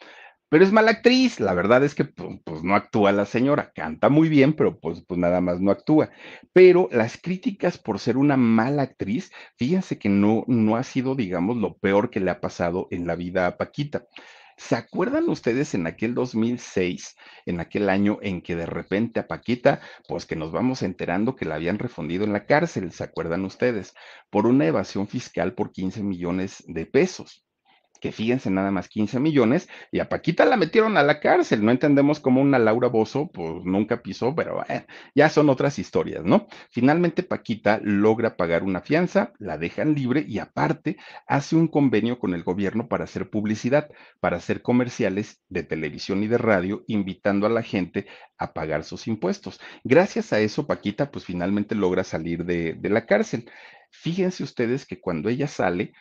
[0.50, 1.40] Pero es mala actriz.
[1.40, 5.20] La verdad es que pues, no actúa la señora, canta muy bien, pero pues, pues
[5.20, 6.10] nada más no actúa.
[6.54, 11.58] Pero las críticas por ser una mala actriz, fíjense que no, no ha sido, digamos,
[11.58, 14.06] lo peor que le ha pasado en la vida a Paquita.
[14.60, 19.82] ¿Se acuerdan ustedes en aquel 2006, en aquel año en que de repente a Paquita,
[20.08, 23.94] pues que nos vamos enterando que la habían refundido en la cárcel, ¿se acuerdan ustedes?
[24.32, 27.47] Por una evasión fiscal por 15 millones de pesos
[27.98, 31.64] que fíjense nada más 15 millones, y a Paquita la metieron a la cárcel.
[31.64, 34.86] No entendemos cómo una Laura Bozo, pues nunca pisó, pero bueno,
[35.16, 36.48] ya son otras historias, ¿no?
[36.70, 42.34] Finalmente Paquita logra pagar una fianza, la dejan libre y aparte hace un convenio con
[42.34, 43.90] el gobierno para hacer publicidad,
[44.20, 49.08] para hacer comerciales de televisión y de radio, invitando a la gente a pagar sus
[49.08, 49.60] impuestos.
[49.84, 53.50] Gracias a eso, Paquita, pues finalmente logra salir de, de la cárcel.
[53.90, 55.94] Fíjense ustedes que cuando ella sale,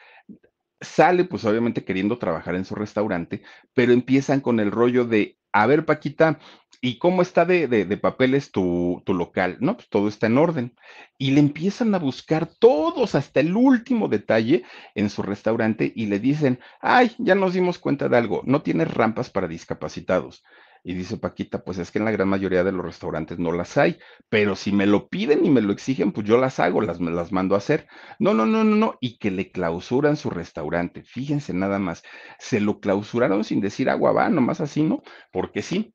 [0.80, 3.42] sale pues obviamente queriendo trabajar en su restaurante,
[3.74, 6.38] pero empiezan con el rollo de, a ver Paquita,
[6.80, 9.56] ¿y cómo está de, de, papeles tu, tu, local?
[9.60, 10.74] No, pues todo está en orden.
[11.18, 14.64] Y le empiezan a buscar todos hasta el último detalle
[14.94, 18.92] en su restaurante y le dicen, ay, ya nos dimos cuenta de algo, no tienes
[18.92, 20.44] rampas para discapacitados.
[20.88, 23.76] Y dice Paquita, pues es que en la gran mayoría de los restaurantes no las
[23.76, 27.00] hay, pero si me lo piden y me lo exigen, pues yo las hago, las,
[27.00, 27.88] las mando a hacer.
[28.20, 31.02] No, no, no, no, no, y que le clausuran su restaurante.
[31.02, 32.04] Fíjense nada más,
[32.38, 35.02] se lo clausuraron sin decir agua va, nomás así, ¿no?
[35.32, 35.92] Porque sí,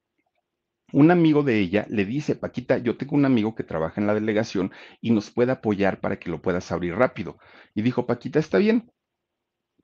[0.94, 4.14] un amigo de ella le dice, Paquita, yo tengo un amigo que trabaja en la
[4.14, 4.72] delegación
[5.02, 7.38] y nos puede apoyar para que lo puedas abrir rápido.
[7.74, 8.92] Y dijo, Paquita, está bien,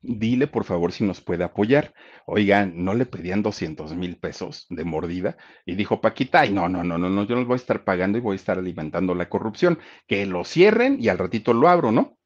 [0.01, 1.93] dile por favor si nos puede apoyar.
[2.25, 6.83] Oigan, no le pedían 200 mil pesos de mordida y dijo Paquita, ay, no, no,
[6.83, 9.29] no, no, no, yo les voy a estar pagando y voy a estar alimentando la
[9.29, 9.79] corrupción.
[10.07, 12.16] Que lo cierren y al ratito lo abro, ¿no?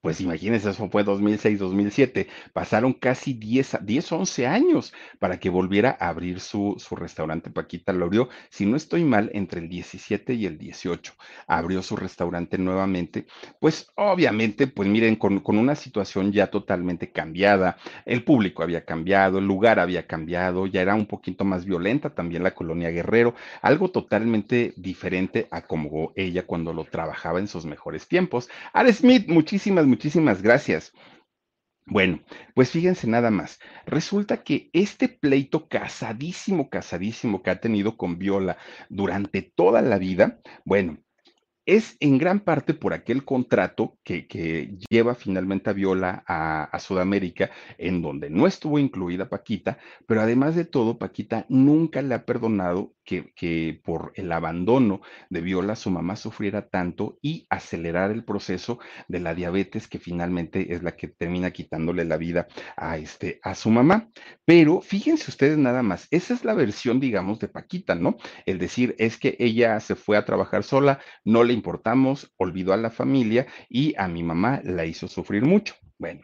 [0.00, 2.28] Pues imagínense, eso fue 2006, 2007.
[2.52, 7.50] Pasaron casi 10, 10 11 años para que volviera a abrir su, su restaurante.
[7.50, 11.14] Paquita lo abrió, si no estoy mal, entre el 17 y el 18.
[11.46, 13.26] Abrió su restaurante nuevamente.
[13.60, 17.76] Pues obviamente, pues miren, con, con una situación ya totalmente cambiada.
[18.04, 22.42] El público había cambiado, el lugar había cambiado, ya era un poquito más violenta también
[22.42, 23.34] la colonia Guerrero.
[23.62, 28.48] Algo totalmente diferente a como ella cuando lo trabajaba en sus mejores tiempos.
[28.72, 30.92] Ara Smith, muchísimas, muchísimas gracias.
[31.86, 32.20] Bueno,
[32.54, 33.58] pues fíjense nada más.
[33.84, 38.56] Resulta que este pleito casadísimo, casadísimo que ha tenido con Viola
[38.88, 40.98] durante toda la vida, bueno,
[41.66, 46.78] es en gran parte por aquel contrato que, que lleva finalmente a Viola a, a,
[46.78, 52.26] Sudamérica, en donde no estuvo incluida Paquita, pero además de todo, Paquita nunca le ha
[52.26, 55.00] perdonado que, por el abandono
[55.30, 58.78] de Viola su mamá sufriera tanto y acelerar el proceso
[59.08, 63.54] de la diabetes que finalmente es la que termina quitándole la vida a, este, a
[63.54, 64.08] su mamá.
[64.44, 68.16] Pero fíjense ustedes nada más, esa es la versión, digamos, de Paquita, ¿no?
[68.46, 72.78] El decir es que ella se fue a trabajar sola, no le importamos, olvidó a
[72.78, 75.74] la familia y a mi mamá la hizo sufrir mucho.
[75.98, 76.22] Bueno,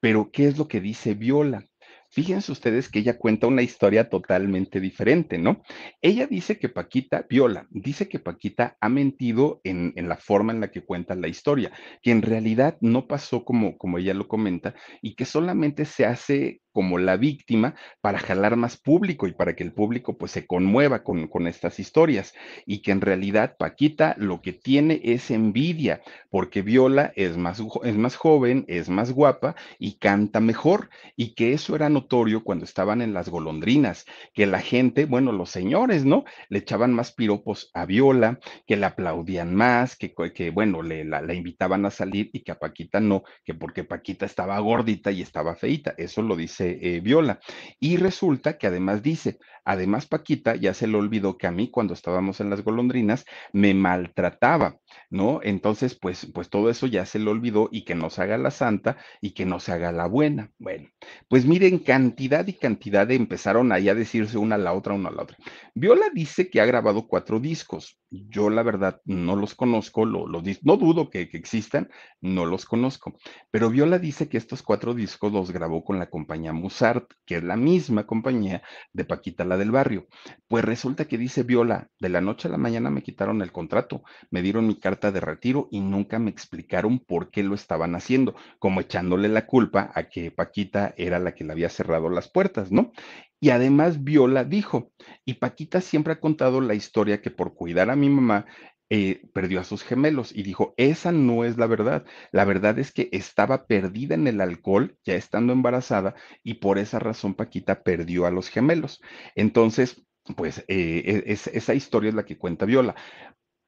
[0.00, 1.64] pero ¿qué es lo que dice Viola?
[2.10, 5.62] Fíjense ustedes que ella cuenta una historia totalmente diferente, ¿no?
[6.00, 10.60] Ella dice que Paquita, Viola, dice que Paquita ha mentido en, en, la forma en
[10.60, 11.70] la que cuenta la historia,
[12.02, 16.62] que en realidad no pasó como, como ella lo comenta y que solamente se hace
[16.78, 21.02] como la víctima para jalar más público y para que el público pues se conmueva
[21.02, 22.34] con, con, estas historias
[22.66, 27.96] y que en realidad Paquita lo que tiene es envidia porque Viola es más, es
[27.96, 33.02] más joven, es más guapa y canta mejor y que eso era notorio cuando estaban
[33.02, 36.24] en las golondrinas, que la gente, bueno, los señores, ¿no?
[36.48, 41.20] Le echaban más piropos a Viola, que la aplaudían más, que, que bueno, le, la,
[41.20, 45.22] la invitaban a salir y que a Paquita no, que porque Paquita estaba gordita y
[45.22, 47.40] estaba feita, eso lo dice eh, Viola.
[47.80, 51.94] Y resulta que además dice, además Paquita ya se le olvidó que a mí cuando
[51.94, 54.78] estábamos en las golondrinas me maltrataba,
[55.10, 55.40] ¿no?
[55.42, 58.50] Entonces, pues, pues todo eso ya se le olvidó y que no se haga la
[58.50, 60.50] santa y que no se haga la buena.
[60.58, 60.88] Bueno,
[61.28, 65.08] pues miren, cantidad y cantidad de empezaron ahí a decirse una a la otra, una
[65.08, 65.38] a la otra.
[65.74, 67.98] Viola dice que ha grabado cuatro discos.
[68.10, 71.88] Yo la verdad no los conozco, no dudo que, que existan,
[72.20, 73.16] no los conozco.
[73.50, 77.42] Pero Viola dice que estos cuatro discos los grabó con la compañía Musart, que es
[77.42, 78.62] la misma compañía
[78.92, 80.08] de Paquita la del barrio.
[80.46, 84.02] Pues resulta que dice Viola, de la noche a la mañana me quitaron el contrato,
[84.30, 88.34] me dieron mi carta de retiro y nunca me explicaron por qué lo estaban haciendo,
[88.58, 92.70] como echándole la culpa a que Paquita era la que le había cerrado las puertas,
[92.72, 92.92] ¿no?
[93.40, 94.92] Y además Viola dijo,
[95.24, 98.46] y Paquita siempre ha contado la historia que por cuidar a mi mamá,
[98.90, 102.06] eh, perdió a sus gemelos y dijo, esa no es la verdad.
[102.32, 106.98] La verdad es que estaba perdida en el alcohol, ya estando embarazada, y por esa
[106.98, 109.00] razón Paquita perdió a los gemelos.
[109.34, 110.02] Entonces,
[110.36, 112.94] pues eh, es, esa historia es la que cuenta Viola.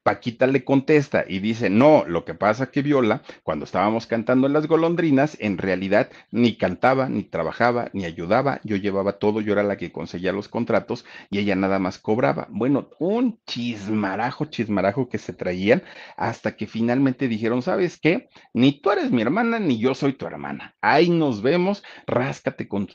[0.03, 4.55] Paquita le contesta y dice, no, lo que pasa que Viola, cuando estábamos cantando en
[4.55, 9.63] las golondrinas, en realidad ni cantaba, ni trabajaba, ni ayudaba, yo llevaba todo, yo era
[9.63, 12.47] la que conseguía los contratos y ella nada más cobraba.
[12.51, 15.83] Bueno, un chismarajo, chismarajo que se traían
[16.17, 18.29] hasta que finalmente dijeron, ¿sabes qué?
[18.55, 20.77] Ni tú eres mi hermana, ni yo soy tu hermana.
[20.81, 22.89] Ahí nos vemos, ráscate con,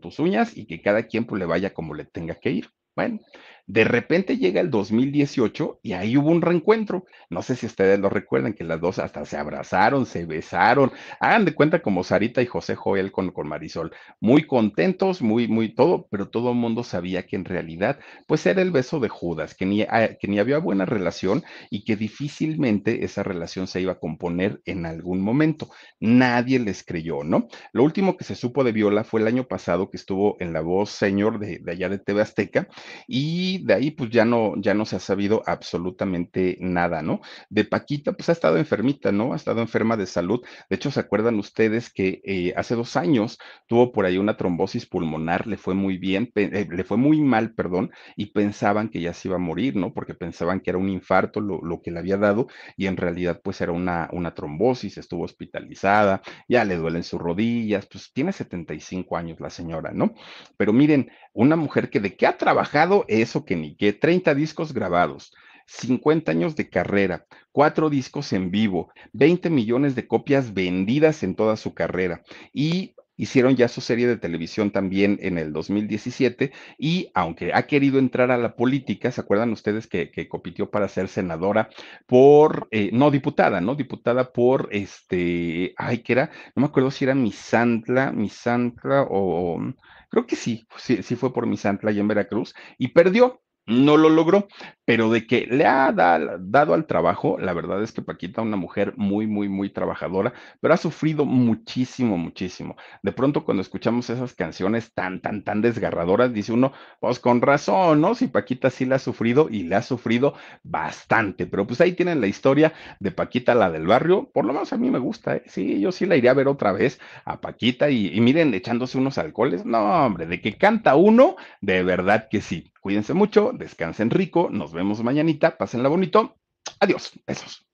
[0.00, 2.70] tus uñas y que cada quien pues, le vaya como le tenga que ir.
[2.96, 3.20] Bueno,
[3.68, 7.04] de repente llega el 2018 y ahí hubo un reencuentro.
[7.28, 10.90] No sé si ustedes lo recuerdan, que las dos hasta se abrazaron, se besaron.
[11.20, 13.92] Hagan de cuenta como Sarita y José Joel con, con Marisol.
[14.20, 18.62] Muy contentos, muy, muy todo, pero todo el mundo sabía que en realidad, pues era
[18.62, 23.04] el beso de Judas, que ni, ah, que ni había buena relación y que difícilmente
[23.04, 25.68] esa relación se iba a componer en algún momento.
[26.00, 27.48] Nadie les creyó, ¿no?
[27.74, 30.62] Lo último que se supo de Viola fue el año pasado que estuvo en la
[30.62, 32.66] voz señor de, de allá de TV Azteca
[33.06, 37.20] y de ahí pues ya no, ya no se ha sabido absolutamente nada, ¿no?
[37.50, 39.32] De Paquita pues ha estado enfermita, ¿no?
[39.32, 40.40] Ha estado enferma de salud.
[40.70, 44.86] De hecho, ¿se acuerdan ustedes que eh, hace dos años tuvo por ahí una trombosis
[44.86, 49.12] pulmonar, le fue muy bien, eh, le fue muy mal, perdón, y pensaban que ya
[49.12, 49.92] se iba a morir, ¿no?
[49.92, 52.46] Porque pensaban que era un infarto lo, lo que le había dado
[52.76, 57.86] y en realidad pues era una, una trombosis, estuvo hospitalizada, ya le duelen sus rodillas,
[57.86, 60.14] pues tiene 75 años la señora, ¿no?
[60.56, 64.74] Pero miren, una mujer que de qué ha trabajado eso que ni qué, 30 discos
[64.74, 65.32] grabados,
[65.66, 71.56] 50 años de carrera, cuatro discos en vivo, 20 millones de copias vendidas en toda
[71.56, 72.22] su carrera
[72.52, 78.00] y hicieron ya su serie de televisión también en el 2017 y aunque ha querido
[78.00, 81.68] entrar a la política, ¿se acuerdan ustedes que, que compitió para ser senadora
[82.06, 83.76] por, eh, no diputada, ¿no?
[83.76, 89.60] Diputada por, este, ay, que era, no me acuerdo si era Misantla, Misantla o,
[90.08, 93.42] creo que sí, sí, sí fue por Misantla y en Veracruz y perdió.
[93.70, 94.48] No lo logró,
[94.86, 98.94] pero de que le ha dado al trabajo, la verdad es que Paquita, una mujer
[98.96, 102.76] muy, muy, muy trabajadora, pero ha sufrido muchísimo, muchísimo.
[103.02, 108.00] De pronto cuando escuchamos esas canciones tan, tan, tan desgarradoras, dice uno, pues con razón,
[108.00, 108.14] ¿no?
[108.14, 112.22] Si Paquita sí la ha sufrido y le ha sufrido bastante, pero pues ahí tienen
[112.22, 115.42] la historia de Paquita, la del barrio, por lo menos a mí me gusta, ¿eh?
[115.46, 118.96] Sí, yo sí la iría a ver otra vez a Paquita y, y miren, echándose
[118.96, 122.72] unos alcoholes, no, hombre, de que canta uno, de verdad que sí.
[122.80, 126.36] Cuídense mucho, descansen rico, nos vemos mañanita, pásenla bonito.
[126.80, 127.67] Adiós, besos.